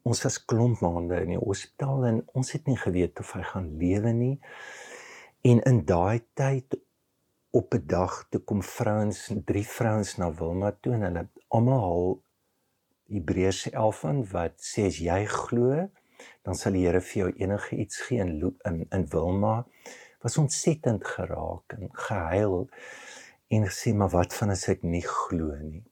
Ons 0.08 0.22
was 0.24 0.38
klomp 0.46 0.82
maande 0.86 1.22
in 1.26 1.34
die 1.36 1.42
hospitaal 1.42 2.06
en 2.06 2.20
ons 2.38 2.52
het 2.54 2.68
nie 2.70 2.78
geweet 2.78 3.20
of 3.20 3.34
hy 3.36 3.44
gaan 3.52 3.72
lewe 3.82 4.14
nie. 4.14 4.36
En 5.48 5.64
in 5.70 5.82
daai 5.90 6.22
tyd 6.38 6.78
op 7.58 7.74
'n 7.74 7.86
dag 7.88 8.28
toe 8.30 8.42
kom 8.42 8.62
vrouens, 8.64 9.32
drie 9.46 9.68
vrouens 9.68 10.18
na 10.18 10.32
Wilma 10.34 10.72
toe 10.72 10.94
en 10.94 11.02
hulle 11.02 11.28
almal 11.48 12.22
Hebreërs 13.10 13.70
11 13.72 14.00
van 14.00 14.18
wat 14.32 14.56
sê 14.62 14.86
as 14.86 14.98
jy 15.00 15.26
glo, 15.26 15.88
dan 16.44 16.56
sal 16.56 16.76
die 16.76 16.86
Here 16.86 17.02
vir 17.02 17.22
jou 17.22 17.32
enige 17.38 17.76
iets 17.76 18.02
gee 18.02 18.20
in 18.20 18.56
in, 18.66 18.86
in 18.92 19.08
Wilma 19.12 19.66
was 20.22 20.38
ontsettend 20.38 21.06
geraak 21.08 21.74
en 21.78 21.90
gehuil 21.92 22.70
en 23.48 23.68
gesê 23.68 23.94
maar 23.96 24.12
wat 24.14 24.36
van 24.36 24.54
as 24.56 24.68
ek 24.72 24.84
nie 24.84 25.04
glo 25.06 25.56
nie. 25.62 25.84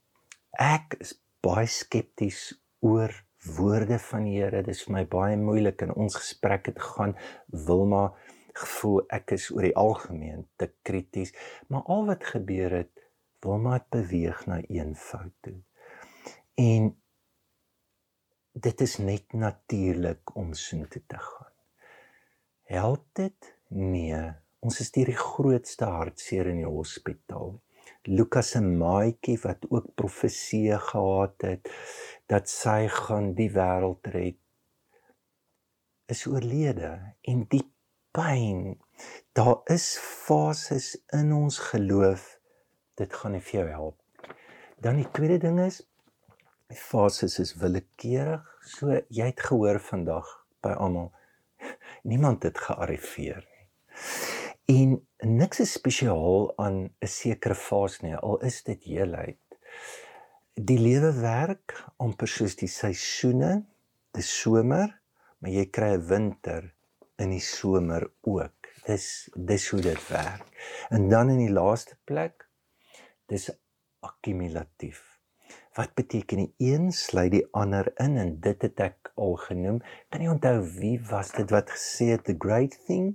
Ek 0.60 0.98
is 1.00 1.16
baie 1.44 1.68
skepties 1.70 2.54
oor 2.86 3.14
woorde 3.58 4.00
van 4.02 4.26
die 4.26 4.38
Here. 4.40 4.64
Dit 4.64 4.76
is 4.76 4.84
vir 4.86 4.96
my 4.98 5.04
baie 5.10 5.38
moeilik 5.40 5.84
in 5.86 5.94
ons 5.94 6.18
gesprek 6.18 6.72
het 6.72 6.82
gaan 6.82 7.16
Wilma 7.68 8.10
gevoel 8.56 9.02
ek 9.12 9.34
is 9.36 9.50
oor 9.52 9.66
die 9.68 9.76
algemeen 9.76 10.46
te 10.60 10.70
krities, 10.88 11.34
maar 11.68 11.84
al 11.92 12.06
wat 12.08 12.24
gebeur 12.24 12.78
het, 12.80 12.94
wil 13.44 13.60
maar 13.62 13.84
beweeg 13.92 14.46
na 14.48 14.62
een 14.64 14.96
fout 14.96 15.34
toe. 15.44 15.58
En 16.56 16.94
dit 18.56 18.82
is 18.82 18.98
net 19.04 19.36
natuurlik 19.36 20.36
om 20.40 20.54
soontoe 20.56 21.04
te 21.08 21.20
gaan. 21.20 21.52
Help 22.72 23.06
dit? 23.20 23.52
Nee. 23.68 24.32
Ons 24.66 24.80
is 24.82 24.90
deur 24.96 25.12
die 25.12 25.20
grootste 25.20 25.86
hartseer 25.86 26.48
in 26.50 26.64
die 26.64 26.70
hospitaal. 26.70 27.52
Lukas 28.10 28.56
se 28.56 28.62
maatjie 28.66 29.36
wat 29.44 29.68
ook 29.70 29.92
profeseë 30.00 30.80
gehad 30.88 31.46
het 31.46 31.70
dat 32.32 32.50
sy 32.50 32.88
gaan 32.90 33.34
die 33.38 33.52
wêreld 33.54 34.10
red 34.16 34.40
is 36.10 36.24
oorlede 36.32 36.92
en 37.30 37.44
die 37.52 37.62
pyn. 38.18 38.80
Daar 39.38 39.62
is 39.76 39.86
fases 40.02 40.96
in 41.14 41.34
ons 41.36 41.60
geloof. 41.70 42.24
Dit 42.98 43.14
gaan 43.14 43.38
nie 43.38 43.46
vir 43.46 43.60
jou 43.60 43.68
help. 43.70 43.98
Dan 44.82 44.98
die 45.02 45.10
tweede 45.14 45.44
ding 45.46 45.62
is 45.62 45.84
fases 46.74 47.38
is 47.44 47.54
willekeurig. 47.62 48.46
So 48.66 48.98
jy 49.14 49.30
het 49.30 49.46
gehoor 49.46 49.78
vandag 49.92 50.32
by 50.66 50.74
almal. 50.74 51.12
Niemand 52.10 52.50
het 52.50 52.58
gearriveer 52.66 53.46
nie. 53.46 54.34
En 54.66 54.96
niks 55.22 55.60
is 55.62 55.72
spesiaal 55.78 56.54
aan 56.58 56.78
'n 56.84 57.08
sekere 57.08 57.56
fase 57.56 58.06
nie, 58.06 58.16
al 58.16 58.40
is 58.42 58.64
dit 58.64 58.84
heelheid. 58.84 59.58
Die 60.54 60.80
lewe 60.80 61.12
werk 61.22 61.76
amper 61.98 62.28
soos 62.28 62.56
die 62.56 62.70
seisoene. 62.72 63.66
Dis 64.18 64.32
somer, 64.42 64.90
maar 65.38 65.52
jy 65.52 65.66
kry 65.70 65.92
'n 65.94 66.08
winter 66.08 66.74
in 67.22 67.30
die 67.30 67.46
somer 67.46 68.10
ook. 68.22 68.72
Dis 68.88 69.30
dis 69.36 69.70
hoe 69.70 69.82
dit 69.82 70.08
werk. 70.08 70.48
En 70.90 71.10
dan 71.10 71.30
in 71.30 71.44
die 71.46 71.54
laaste 71.54 71.98
plek 72.04 72.48
dis 73.28 73.52
akkumulatief. 74.00 75.20
Wat 75.78 75.94
beteken 75.94 76.38
die 76.38 76.54
een 76.58 76.92
sluit 76.92 77.32
die 77.32 77.48
ander 77.52 77.92
in 78.00 78.18
en 78.18 78.40
dit 78.40 78.62
het 78.62 78.80
ek 78.80 79.12
al 79.16 79.36
genoem. 79.36 79.82
Kan 80.10 80.22
jy 80.22 80.30
onthou 80.30 80.58
wie 80.80 81.00
was 81.12 81.32
dit 81.32 81.50
wat 81.50 81.70
gesê 81.70 82.10
het 82.16 82.26
the 82.26 82.36
great 82.38 82.86
thing 82.88 83.14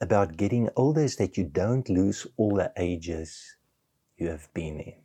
about 0.00 0.36
getting 0.36 0.68
older 0.76 1.04
is 1.04 1.16
that 1.16 1.36
you 1.36 1.44
don't 1.44 1.88
lose 1.88 2.26
all 2.36 2.56
the 2.56 2.72
ages 2.76 3.56
you 4.16 4.28
have 4.28 4.48
been 4.54 4.80
in. 4.80 4.98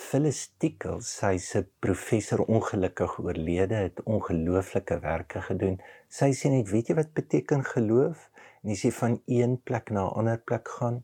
Phyllis 0.00 0.48
Tickle, 0.58 1.02
sy 1.04 1.36
se 1.42 1.64
professor 1.82 2.40
ongelukkig 2.46 3.18
oorlede, 3.20 3.82
het 3.84 4.00
ongelooflike 4.08 4.96
werke 5.02 5.42
gedoen. 5.44 5.76
Sy 6.08 6.30
sê 6.34 6.50
net, 6.54 6.70
weet 6.70 6.90
jy 6.90 6.96
wat 6.98 7.12
beteken 7.14 7.66
geloof? 7.66 8.28
En 8.62 8.72
jy 8.72 8.78
sê 8.80 8.92
van 8.96 9.18
een 9.26 9.58
plek 9.66 9.90
na 9.90 10.06
'n 10.06 10.16
ander 10.22 10.38
plek 10.38 10.68
gaan, 10.78 11.02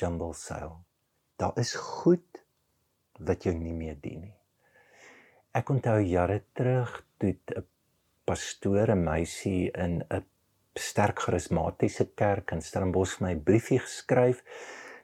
jumble 0.00 0.32
sail. 0.34 0.80
Daar 1.36 1.58
is 1.58 1.74
goed 1.74 2.42
wat 3.18 3.44
jou 3.44 3.54
nie 3.54 3.74
meer 3.74 3.98
dien 4.00 4.20
nie. 4.20 4.36
Ek 5.52 5.70
onthou 5.70 6.00
jare 6.00 6.42
terug 6.54 7.04
toe 7.18 7.34
'n 7.34 7.66
pastoor 8.24 8.90
'n 8.90 9.04
meisie 9.04 9.70
in 9.74 10.02
'n 10.08 10.24
sterk 10.78 11.18
charismatiese 11.24 12.10
kerk 12.14 12.52
in 12.54 12.62
Stellenbosch 12.62 13.18
my 13.24 13.34
briefie 13.34 13.80
geskryf 13.82 14.42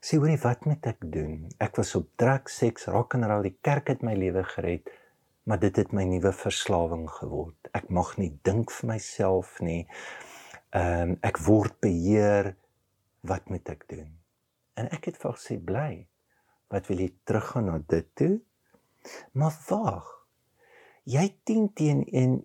sê 0.06 0.20
hoorie 0.20 0.38
wat 0.42 0.66
moet 0.68 0.86
ek 0.86 1.00
doen? 1.10 1.48
Ek 1.62 1.78
was 1.80 1.94
op 1.98 2.06
drug, 2.20 2.50
seks, 2.52 2.86
rock 2.92 3.16
and 3.16 3.26
roll, 3.26 3.42
die 3.42 3.56
kerk 3.64 3.90
het 3.90 4.04
my 4.06 4.14
lewe 4.14 4.44
gered, 4.46 4.90
maar 5.46 5.58
dit 5.62 5.78
het 5.80 5.90
my 5.96 6.04
nuwe 6.06 6.30
verslawing 6.36 7.08
geword. 7.10 7.70
Ek 7.74 7.88
mag 7.90 8.12
nie 8.20 8.30
dink 8.46 8.70
vir 8.74 8.92
myself 8.92 9.56
nie. 9.64 9.86
Ehm 10.76 11.16
um, 11.16 11.16
ek 11.26 11.40
word 11.46 11.80
beheer. 11.82 12.54
Wat 13.26 13.48
moet 13.50 13.66
ek 13.72 13.86
doen? 13.90 14.12
En 14.78 14.90
ek 14.94 15.08
het 15.10 15.18
vir 15.18 15.34
gesê 15.34 15.56
bly. 15.58 15.90
Wat 16.70 16.86
wil 16.90 17.00
jy 17.02 17.10
teruggaan 17.26 17.70
na 17.70 17.78
dit 17.90 18.06
toe? 18.18 18.34
Maar 19.34 19.54
wag. 19.70 20.12
Jy 21.06 21.26
teen 21.46 21.70
teen 21.74 22.04
en 22.10 22.38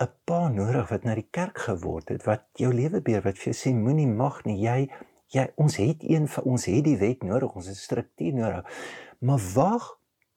'n 0.00 0.10
pa 0.24 0.48
nodig 0.48 0.88
wat 0.90 1.04
na 1.04 1.14
die 1.14 1.28
kerk 1.30 1.58
geword 1.58 2.08
het 2.08 2.24
wat 2.24 2.46
jou 2.54 2.72
lewe 2.72 3.00
beheer 3.00 3.24
wat 3.24 3.38
vir 3.38 3.54
sê 3.54 3.74
moenie 3.74 4.06
mag 4.06 4.44
nie 4.44 4.60
jy 4.62 4.80
Ja, 5.28 5.44
ons 5.60 5.76
het 5.76 6.00
een 6.08 6.24
vir 6.32 6.46
ons 6.48 6.64
het 6.70 6.84
die 6.86 6.96
wet 6.96 7.24
nodig, 7.26 7.52
ons 7.52 7.66
het 7.68 7.76
struktuur 7.76 8.32
nodig. 8.32 8.84
Maar 9.20 9.42
wag 9.54 9.88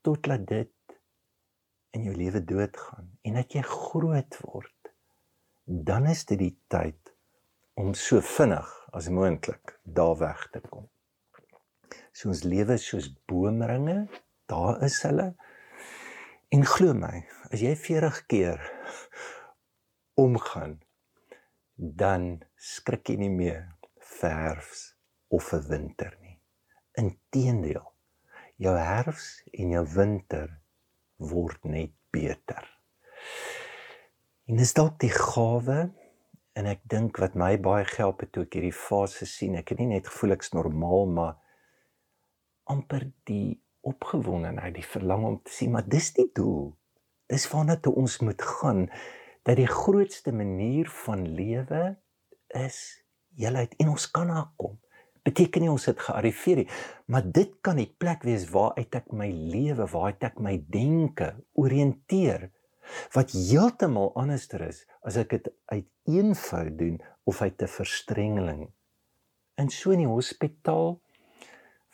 tot 0.04 0.28
laat 0.28 0.44
dit 0.50 0.98
in 1.96 2.04
jou 2.10 2.16
lewe 2.16 2.42
doodgaan 2.44 3.08
en 3.24 3.38
dat 3.40 3.56
jy 3.56 3.64
groot 3.68 4.38
word. 4.44 4.92
Dan 5.64 6.10
is 6.12 6.26
dit 6.28 6.42
die 6.42 6.56
tyd 6.68 7.14
om 7.80 7.94
so 7.96 8.20
vinnig 8.20 8.68
as 8.92 9.08
moontlik 9.08 9.78
daar 9.84 10.18
weg 10.20 10.44
te 10.52 10.60
kom. 10.66 10.90
So 12.12 12.28
ons 12.34 12.44
lewe 12.44 12.76
soos 12.76 13.08
boomringe, 13.32 14.10
daar 14.52 14.84
is 14.84 15.00
hulle. 15.08 15.30
En 16.52 16.68
glo 16.68 16.92
my, 16.92 17.22
as 17.56 17.64
jy 17.64 17.78
40 17.80 18.26
keer 18.28 18.72
omgaan, 20.20 20.80
dan 21.76 22.42
skrik 22.56 23.10
jy 23.10 23.18
nie 23.24 23.32
meer 23.34 23.64
vir 24.20 24.36
herfs 24.36 24.84
of 25.32 25.48
vir 25.52 25.64
winter 25.70 26.12
nie. 26.22 26.38
Inteendeel, 27.00 27.86
jou 28.62 28.76
herfs 28.78 29.42
en 29.54 29.74
jou 29.78 29.86
winter 29.96 30.52
word 31.32 31.64
net 31.66 31.96
beter. 32.12 32.68
En 34.50 34.60
dis 34.60 34.74
dalk 34.76 35.00
die 35.02 35.14
gawe 35.14 35.80
en 36.60 36.68
ek 36.68 36.84
dink 36.92 37.22
wat 37.24 37.38
my 37.40 37.56
baie 37.62 37.86
gehelp 37.88 38.26
het 38.26 38.34
toe 38.36 38.44
ek 38.44 38.58
hierdie 38.58 38.76
fase 38.76 39.26
sien. 39.30 39.56
Ek 39.56 39.72
het 39.72 39.80
nie 39.80 39.94
net 39.94 40.10
gevoel 40.10 40.36
ek's 40.36 40.52
normaal, 40.54 41.08
maar 41.08 41.38
amper 42.72 43.08
die 43.30 43.62
opgewondenheid, 43.88 44.76
die 44.76 44.86
verlang 44.86 45.26
om 45.26 45.40
te 45.42 45.54
sien, 45.56 45.72
maar 45.74 45.88
dis 45.88 46.12
die 46.18 46.28
doel. 46.36 46.74
Dis 47.32 47.48
waarna 47.50 47.78
toe 47.80 47.96
ons 47.98 48.20
moet 48.26 48.44
gaan 48.60 48.86
dat 49.48 49.58
die 49.58 49.70
grootste 49.70 50.32
manier 50.32 50.90
van 51.06 51.26
lewe 51.36 51.98
is 52.48 52.78
heelheid 53.38 53.76
en 53.82 53.94
ons 53.94 54.08
kan 54.12 54.28
daar 54.28 54.52
kom. 54.56 54.78
Beteken 55.26 55.62
nie 55.62 55.72
ons 55.72 55.86
het 55.86 56.00
gearriveer 56.02 56.64
nie, 56.64 56.70
maar 57.06 57.26
dit 57.26 57.54
kan 57.62 57.78
die 57.78 57.90
plek 57.90 58.26
wees 58.26 58.48
waar 58.50 58.74
uit 58.78 58.96
ek 58.98 59.12
my 59.14 59.30
lewe, 59.30 59.86
waar 59.94 60.14
uit 60.14 60.26
ek 60.32 60.42
my 60.42 60.56
denke 60.74 61.36
orienteer 61.54 62.50
wat 63.14 63.34
heeltemal 63.36 64.10
anderster 64.18 64.64
is 64.66 64.84
as 65.08 65.18
ek 65.22 65.36
dit 65.38 65.50
uit 65.72 65.88
eenvoud 66.10 66.78
doen 66.80 66.98
of 67.30 67.42
uit 67.42 67.62
'n 67.62 67.68
verstrengeling. 67.68 68.64
In 69.62 69.70
so 69.70 69.92
'n 69.92 70.06
hospitaal 70.06 71.00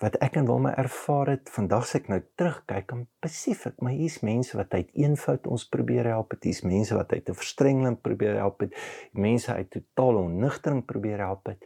wat 0.01 0.15
ek 0.21 0.35
en 0.37 0.45
Wilma 0.45 0.75
ervaar 0.77 1.31
het, 1.33 1.49
vandag 1.49 1.87
se 1.89 1.97
ek 1.97 2.09
nou 2.11 2.19
terugkyk 2.37 2.91
en 2.93 3.07
besef 3.23 3.65
ek 3.71 3.81
maar 3.81 3.95
hier's 3.97 4.19
mense 4.21 4.57
wat 4.57 4.73
uit 4.77 4.91
eenvoud 4.93 5.49
ons 5.49 5.65
probeer 5.73 6.11
help, 6.11 6.37
is 6.45 6.61
mense 6.61 6.93
wat 6.95 7.13
uit 7.13 7.29
'n 7.29 7.39
verstrengeling 7.41 8.01
probeer 8.01 8.37
help, 8.37 8.59
dit 8.59 8.75
mense 9.11 9.53
uit 9.53 9.69
totale 9.69 10.21
onnigtering 10.29 10.85
probeer 10.85 11.17
help, 11.17 11.45
het, 11.45 11.65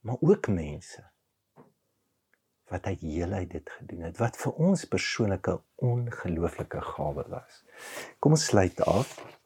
maar 0.00 0.16
ook 0.20 0.48
mense 0.48 1.02
wat 2.68 2.86
uit 2.86 3.00
heelheid 3.00 3.50
dit 3.50 3.70
gedoen 3.70 4.06
het 4.08 4.18
wat 4.20 4.36
vir 4.36 4.52
ons 4.52 4.84
persoonlike 4.84 5.54
ongelooflike 5.76 6.80
gawe 6.80 7.24
was. 7.28 7.64
Kom 8.18 8.36
ons 8.36 8.44
sluit 8.44 8.80
af. 8.84 9.37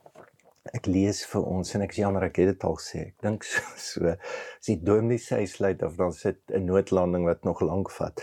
Ek 0.71 0.87
lees 0.87 1.25
vir 1.27 1.43
ons 1.43 1.75
en 1.75 1.83
ek 1.83 1.97
jammer 1.99 2.23
ek 2.29 2.37
het 2.39 2.53
dit 2.53 2.65
al 2.65 2.77
gesê. 2.79 3.01
Ek 3.11 3.23
dink 3.27 3.45
so, 3.49 3.63
so 3.83 4.13
as 4.15 4.69
die 4.69 4.79
dominee 4.79 5.19
sê 5.19 5.41
hy 5.41 5.47
sluit 5.51 5.83
af 5.83 5.97
dan 5.99 6.15
sit 6.15 6.39
'n 6.55 6.67
noodlanding 6.67 7.27
wat 7.27 7.43
nog 7.49 7.65
lank 7.67 7.91
vat. 7.91 8.23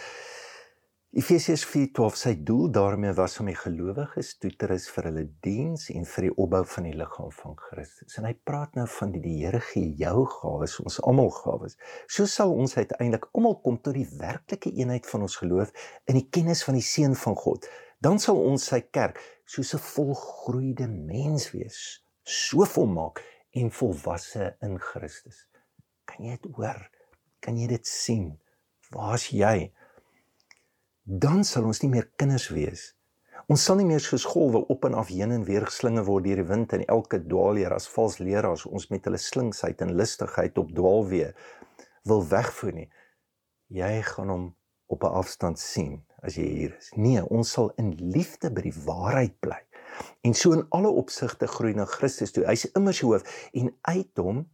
Efesiërs 1.19 1.65
4:12 1.65 2.15
sy 2.21 2.31
doel 2.45 2.67
daarmee 2.71 3.15
was 3.17 3.39
om 3.41 3.47
die 3.49 3.57
gelowiges 3.57 4.35
toe 4.37 4.51
te 4.55 4.67
rus 4.69 4.83
vir 4.93 5.07
hulle 5.09 5.23
diens 5.41 5.87
en 5.89 6.03
vir 6.05 6.27
die 6.27 6.35
opbou 6.43 6.59
van 6.73 6.85
die 6.85 6.93
liggaam 6.93 7.31
van 7.33 7.55
Christus. 7.57 8.17
En 8.21 8.27
hy 8.29 8.35
praat 8.45 8.75
nou 8.77 8.85
van 8.95 9.11
die, 9.15 9.21
die 9.23 9.39
Here 9.39 9.59
gee 9.71 9.95
jou 9.97 10.27
gawes, 10.35 10.75
ons 10.79 10.99
almal 11.01 11.31
gawes. 11.33 11.79
So 12.07 12.29
sal 12.29 12.53
ons 12.53 12.77
uiteindelik 12.77 13.25
almal 13.33 13.57
kom 13.65 13.81
tot 13.81 13.97
die 13.97 14.05
werklike 14.19 14.69
eenheid 14.69 15.09
van 15.09 15.25
ons 15.25 15.39
geloof 15.41 15.73
in 16.05 16.21
die 16.21 16.29
kennis 16.29 16.61
van 16.63 16.77
die 16.77 16.85
seun 16.85 17.17
van 17.17 17.35
God. 17.35 17.65
Dan 17.99 18.21
sal 18.21 18.37
ons 18.39 18.69
sy 18.69 18.79
kerk 18.93 19.17
soos 19.49 19.73
'n 19.73 19.81
volgroeide 19.81 20.87
mens 20.87 21.49
wees, 21.51 22.05
so 22.29 22.65
volmaak 22.65 23.23
en 23.57 23.71
volwasse 23.73 24.53
in 24.61 24.77
Christus. 24.79 25.47
Kan 26.05 26.25
jy 26.25 26.37
dit 26.37 26.55
hoor? 26.55 26.89
Kan 27.41 27.57
jy 27.57 27.67
dit 27.67 27.87
sien? 27.87 28.31
Waar's 28.93 29.29
jy? 29.33 29.71
dan 31.09 31.41
sal 31.43 31.65
ons 31.65 31.81
nie 31.81 31.89
meer 31.89 32.05
kinders 32.21 32.51
wees. 32.53 32.81
Ons 33.49 33.63
sal 33.65 33.79
nie 33.79 33.87
meer 33.89 34.01
soos 34.03 34.27
golwe 34.29 34.61
op 34.69 34.83
en 34.85 34.93
af 34.99 35.09
heen 35.09 35.31
en 35.33 35.45
weer 35.47 35.63
geslinge 35.65 36.03
word 36.05 36.27
deur 36.27 36.41
die 36.43 36.49
wind 36.51 36.73
en 36.75 36.83
elke 36.85 37.17
dwaalleer 37.23 37.73
as 37.73 37.87
vals 37.89 38.19
leraars 38.21 38.67
ons 38.69 38.85
met 38.93 39.07
hulle 39.09 39.17
slinksheid 39.17 39.81
en 39.81 39.95
lustigheid 39.97 40.59
op 40.61 40.69
dwaalweë 40.77 41.31
wil 42.11 42.21
wegvoer 42.29 42.75
nie. 42.75 42.89
Jy 43.73 43.89
gaan 44.05 44.29
hom 44.29 44.45
op 44.85 45.03
'n 45.03 45.17
afstand 45.21 45.59
sien 45.59 46.03
as 46.21 46.37
jy 46.37 46.45
hier 46.45 46.77
is. 46.77 46.91
Nee, 46.95 47.25
ons 47.25 47.51
sal 47.51 47.73
in 47.77 47.95
liefde 47.97 48.51
by 48.53 48.61
die 48.61 48.77
waarheid 48.85 49.39
bly. 49.39 49.61
En 50.21 50.33
so 50.33 50.53
in 50.53 50.65
alle 50.69 50.89
opsigte 50.89 51.47
groei 51.47 51.73
na 51.73 51.85
Christus 51.85 52.31
toe. 52.31 52.45
Hy's 52.45 52.65
immers 52.73 52.99
die 52.99 53.07
hoof 53.09 53.23
en 53.53 53.71
uit 53.81 54.23
hom 54.23 54.45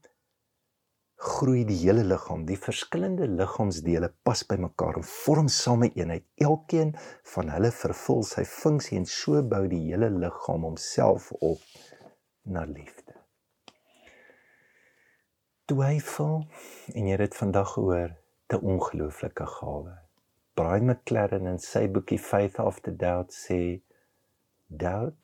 groei 1.26 1.64
die 1.66 1.78
hele 1.80 2.04
liggaam. 2.04 2.46
Die 2.46 2.60
verskillende 2.60 3.28
liggaamsdele 3.28 4.12
pas 4.28 4.44
by 4.48 4.58
mekaar 4.62 5.00
en 5.00 5.08
vorm 5.10 5.48
saam 5.48 5.84
'n 5.84 5.92
eenheid. 5.96 6.26
Elkeen 6.36 6.96
van 7.34 7.50
hulle 7.50 7.72
vervul 7.72 8.24
sy 8.24 8.46
funksie 8.46 8.98
en 8.98 9.06
so 9.06 9.44
bou 9.44 9.68
die 9.68 9.84
hele 9.90 10.10
liggaam 10.10 10.68
homself 10.70 11.32
op 11.32 11.62
na 12.44 12.66
liefde. 12.66 13.14
Twyfel 15.66 16.46
en 16.94 17.08
jy 17.08 17.18
het 17.18 17.36
vandag 17.36 17.74
gehoor, 17.74 18.12
'n 18.54 18.62
ongelooflike 18.62 19.46
gawe. 19.46 19.94
Brian 20.54 20.86
McLaren 20.86 21.48
in 21.48 21.58
sy 21.60 21.88
boekie 21.88 22.20
Faith 22.20 22.60
After 22.60 22.94
Doubt 22.98 23.34
sê 23.34 23.82
doubt 24.68 25.16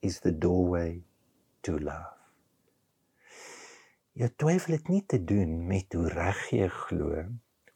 is 0.00 0.20
the 0.20 0.32
doorway 0.32 1.02
to 1.62 1.78
love. 1.78 2.14
Jy 4.18 4.26
twyfel 4.34 4.74
dit 4.74 4.88
nie 4.90 5.04
te 5.06 5.18
doen 5.22 5.60
met 5.70 5.94
hoe 5.94 6.08
reg 6.10 6.40
jy 6.50 6.66
glo 6.74 7.22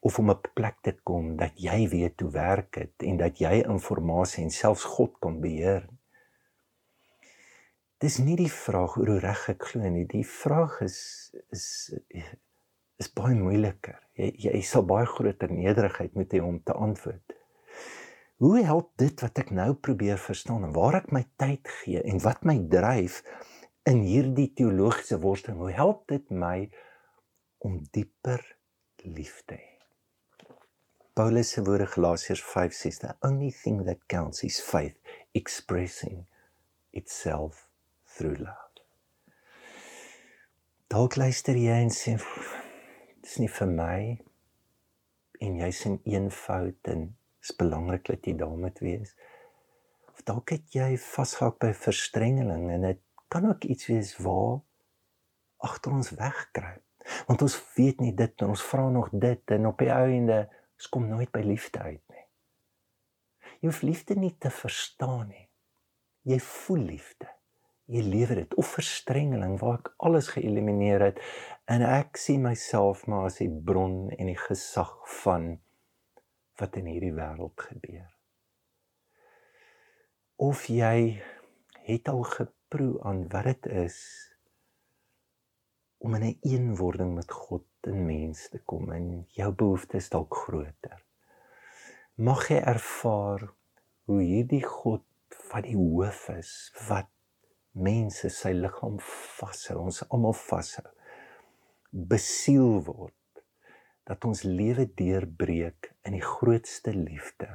of 0.03 0.19
om 0.19 0.31
'n 0.31 0.41
plek 0.55 0.81
te 0.83 0.93
kom 1.07 1.37
dat 1.37 1.55
jy 1.55 1.89
weet 1.89 2.21
hoe 2.21 2.31
werk 2.31 2.73
dit 2.75 3.07
en 3.07 3.17
dat 3.17 3.39
jy 3.39 3.63
inligting 3.63 4.45
en 4.45 4.51
selfs 4.51 4.85
God 4.85 5.19
kan 5.21 5.41
beheer. 5.41 5.87
Dis 7.99 8.19
nie 8.19 8.37
die 8.37 8.51
vraag 8.51 8.97
oor 8.99 9.07
hoe 9.07 9.21
reg 9.23 9.49
ek 9.49 9.63
glo 9.63 9.89
nie. 9.89 10.07
Die 10.07 10.27
vraag 10.27 10.81
is 10.81 11.31
is 11.51 11.95
is 12.99 13.13
baie 13.15 13.35
moeiliker. 13.35 14.01
Jy 14.15 14.35
jy 14.51 14.63
sal 14.63 14.83
baie 14.83 15.07
groter 15.07 15.53
nederigheid 15.53 16.15
moet 16.15 16.33
hê 16.33 16.41
om 16.43 16.59
te 16.63 16.73
antwoord. 16.73 17.42
Hoe 18.43 18.59
help 18.67 18.89
dit 18.99 19.21
wat 19.23 19.39
ek 19.39 19.53
nou 19.55 19.69
probeer 19.79 20.19
verstaan 20.19 20.65
en 20.67 20.73
waar 20.75 20.97
ek 20.99 21.13
my 21.15 21.21
tyd 21.39 21.69
gee 21.79 22.01
en 22.03 22.17
wat 22.25 22.41
my 22.43 22.57
dryf 22.73 23.21
in 23.87 24.01
hierdie 24.03 24.49
teologiese 24.59 25.21
worsteling, 25.23 25.61
hoe 25.63 25.71
help 25.77 26.09
dit 26.11 26.33
my 26.35 26.57
om 27.63 27.77
dieper 27.95 28.43
lief 29.05 29.45
te 29.47 29.61
hê? 29.61 29.69
Paulus 31.15 31.55
se 31.55 31.63
woorde 31.63 31.87
Galasiërs 31.95 32.43
5:6, 32.43 32.99
the 33.05 33.15
only 33.23 33.53
thing 33.53 33.85
that 33.87 34.03
counts 34.09 34.43
is 34.43 34.59
faith 34.59 34.99
expressing 35.39 36.27
itself 36.91 37.69
through 38.17 38.43
love. 38.43 38.83
Dalk 40.91 41.15
luister 41.17 41.55
jy 41.55 41.79
en 41.87 41.95
sê 41.95 42.19
dis 43.23 43.39
nie 43.39 43.55
vir 43.63 43.75
my 43.79 43.99
en 45.39 45.59
jy's 45.63 45.87
in 45.87 46.01
eenvoud 46.03 46.91
en 46.91 47.13
is 47.43 47.55
belangrik 47.59 48.07
dat 48.07 48.27
jy 48.27 48.37
daar 48.39 48.57
moet 48.59 48.79
wees. 48.85 49.15
Of 50.13 50.23
dalk 50.29 50.55
het 50.55 50.75
jy 50.77 50.95
vasgehak 51.01 51.59
by 51.63 51.73
verstrengeling 51.75 52.71
en 52.71 52.87
dit 52.87 53.03
kan 53.33 53.49
ook 53.49 53.65
iets 53.65 53.89
wees 53.91 54.15
waar 54.23 54.61
agter 55.63 55.93
ons 55.93 56.13
wegkruip. 56.19 56.85
Want 57.27 57.43
ons 57.43 57.57
weet 57.75 58.01
nie 58.01 58.15
dit 58.15 58.43
en 58.45 58.55
ons 58.55 58.67
vra 58.71 58.89
nog 58.91 59.11
dit 59.13 59.55
en 59.57 59.71
op 59.71 59.83
die 59.83 59.91
einde 59.91 60.45
ons 60.77 60.91
kom 60.93 61.09
nooit 61.11 61.31
by 61.35 61.43
liefde 61.47 61.83
uit 61.83 62.03
nie. 62.15 62.27
Jy 63.63 63.71
hoef 63.71 63.83
liefde 63.87 64.19
nie 64.19 64.35
te 64.43 64.51
verstaan 64.51 65.29
nie. 65.31 65.47
Jy 66.27 66.39
voel 66.43 66.87
liefde. 66.93 67.29
Jy 67.91 68.03
lewe 68.07 68.39
dit 68.43 68.55
of 68.59 68.71
verstrengeling 68.77 69.59
waar 69.61 69.81
ek 69.81 69.93
alles 70.07 70.31
geëlimineer 70.35 71.03
het 71.11 71.21
en 71.71 71.83
ek 71.87 72.19
sien 72.19 72.43
myself 72.47 73.05
maar 73.11 73.29
as 73.31 73.41
die 73.43 73.51
bron 73.51 74.07
en 74.15 74.31
die 74.31 74.39
gesag 74.39 74.95
van 75.23 75.57
wat 76.61 76.77
in 76.77 76.87
hierdie 76.87 77.15
wêreld 77.17 77.61
gebeur. 77.69 78.11
Of 80.37 80.67
jy 80.67 81.23
het 81.87 82.09
al 82.09 82.23
gepraat 82.23 82.61
proe 82.73 83.03
aan 83.05 83.27
wat 83.29 83.45
dit 83.45 83.67
is 83.85 83.99
om 85.99 86.15
in 86.15 86.23
'n 86.23 86.27
een 86.27 86.39
eenwording 86.53 87.15
met 87.15 87.33
God 87.33 87.67
en 87.81 88.07
mens 88.07 88.49
te 88.49 88.59
kom 88.71 88.93
en 88.93 89.27
jou 89.29 89.51
behoeftes 89.53 90.09
dalk 90.09 90.35
groter. 90.35 91.05
Mag 92.15 92.49
jy 92.49 92.61
ervaar 92.75 93.45
hoe 94.05 94.21
hierdie 94.23 94.65
God 94.65 95.05
wat 95.51 95.65
die 95.69 95.77
hoof 95.77 96.29
is, 96.29 96.73
wat 96.89 97.11
mense 97.73 98.29
sy 98.29 98.53
liggaam 98.53 98.97
vashou, 99.39 99.79
ons 99.85 100.03
almal 100.09 100.37
vashou, 100.49 100.89
besiel 101.91 102.81
word 102.89 103.17
dat 104.09 104.25
ons 104.25 104.43
lewe 104.43 104.87
deurbreek 104.95 105.93
in 106.03 106.17
die 106.17 106.25
grootste 106.25 106.95
liefde 106.97 107.49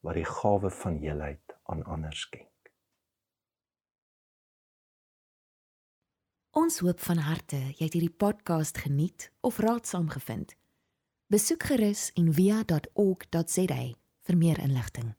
wat 0.00 0.16
die 0.16 0.28
gawe 0.28 0.70
van 0.70 0.96
heelheid 1.02 1.56
aan 1.68 1.84
ander 1.84 2.14
skenk. 2.16 2.48
Ons 6.50 6.80
hoop 6.82 7.00
van 7.00 7.20
harte 7.22 7.60
jy 7.76 7.84
het 7.84 7.94
hierdie 7.94 8.16
podcast 8.24 8.80
geniet 8.82 9.28
of 9.40 9.60
raadsaam 9.62 10.08
gevind. 10.10 10.56
Besoek 11.30 11.68
gerus 11.70 12.08
en 12.18 12.32
via.ok.za 12.34 13.82
vir 14.26 14.36
meer 14.36 14.58
inligting. 14.58 15.14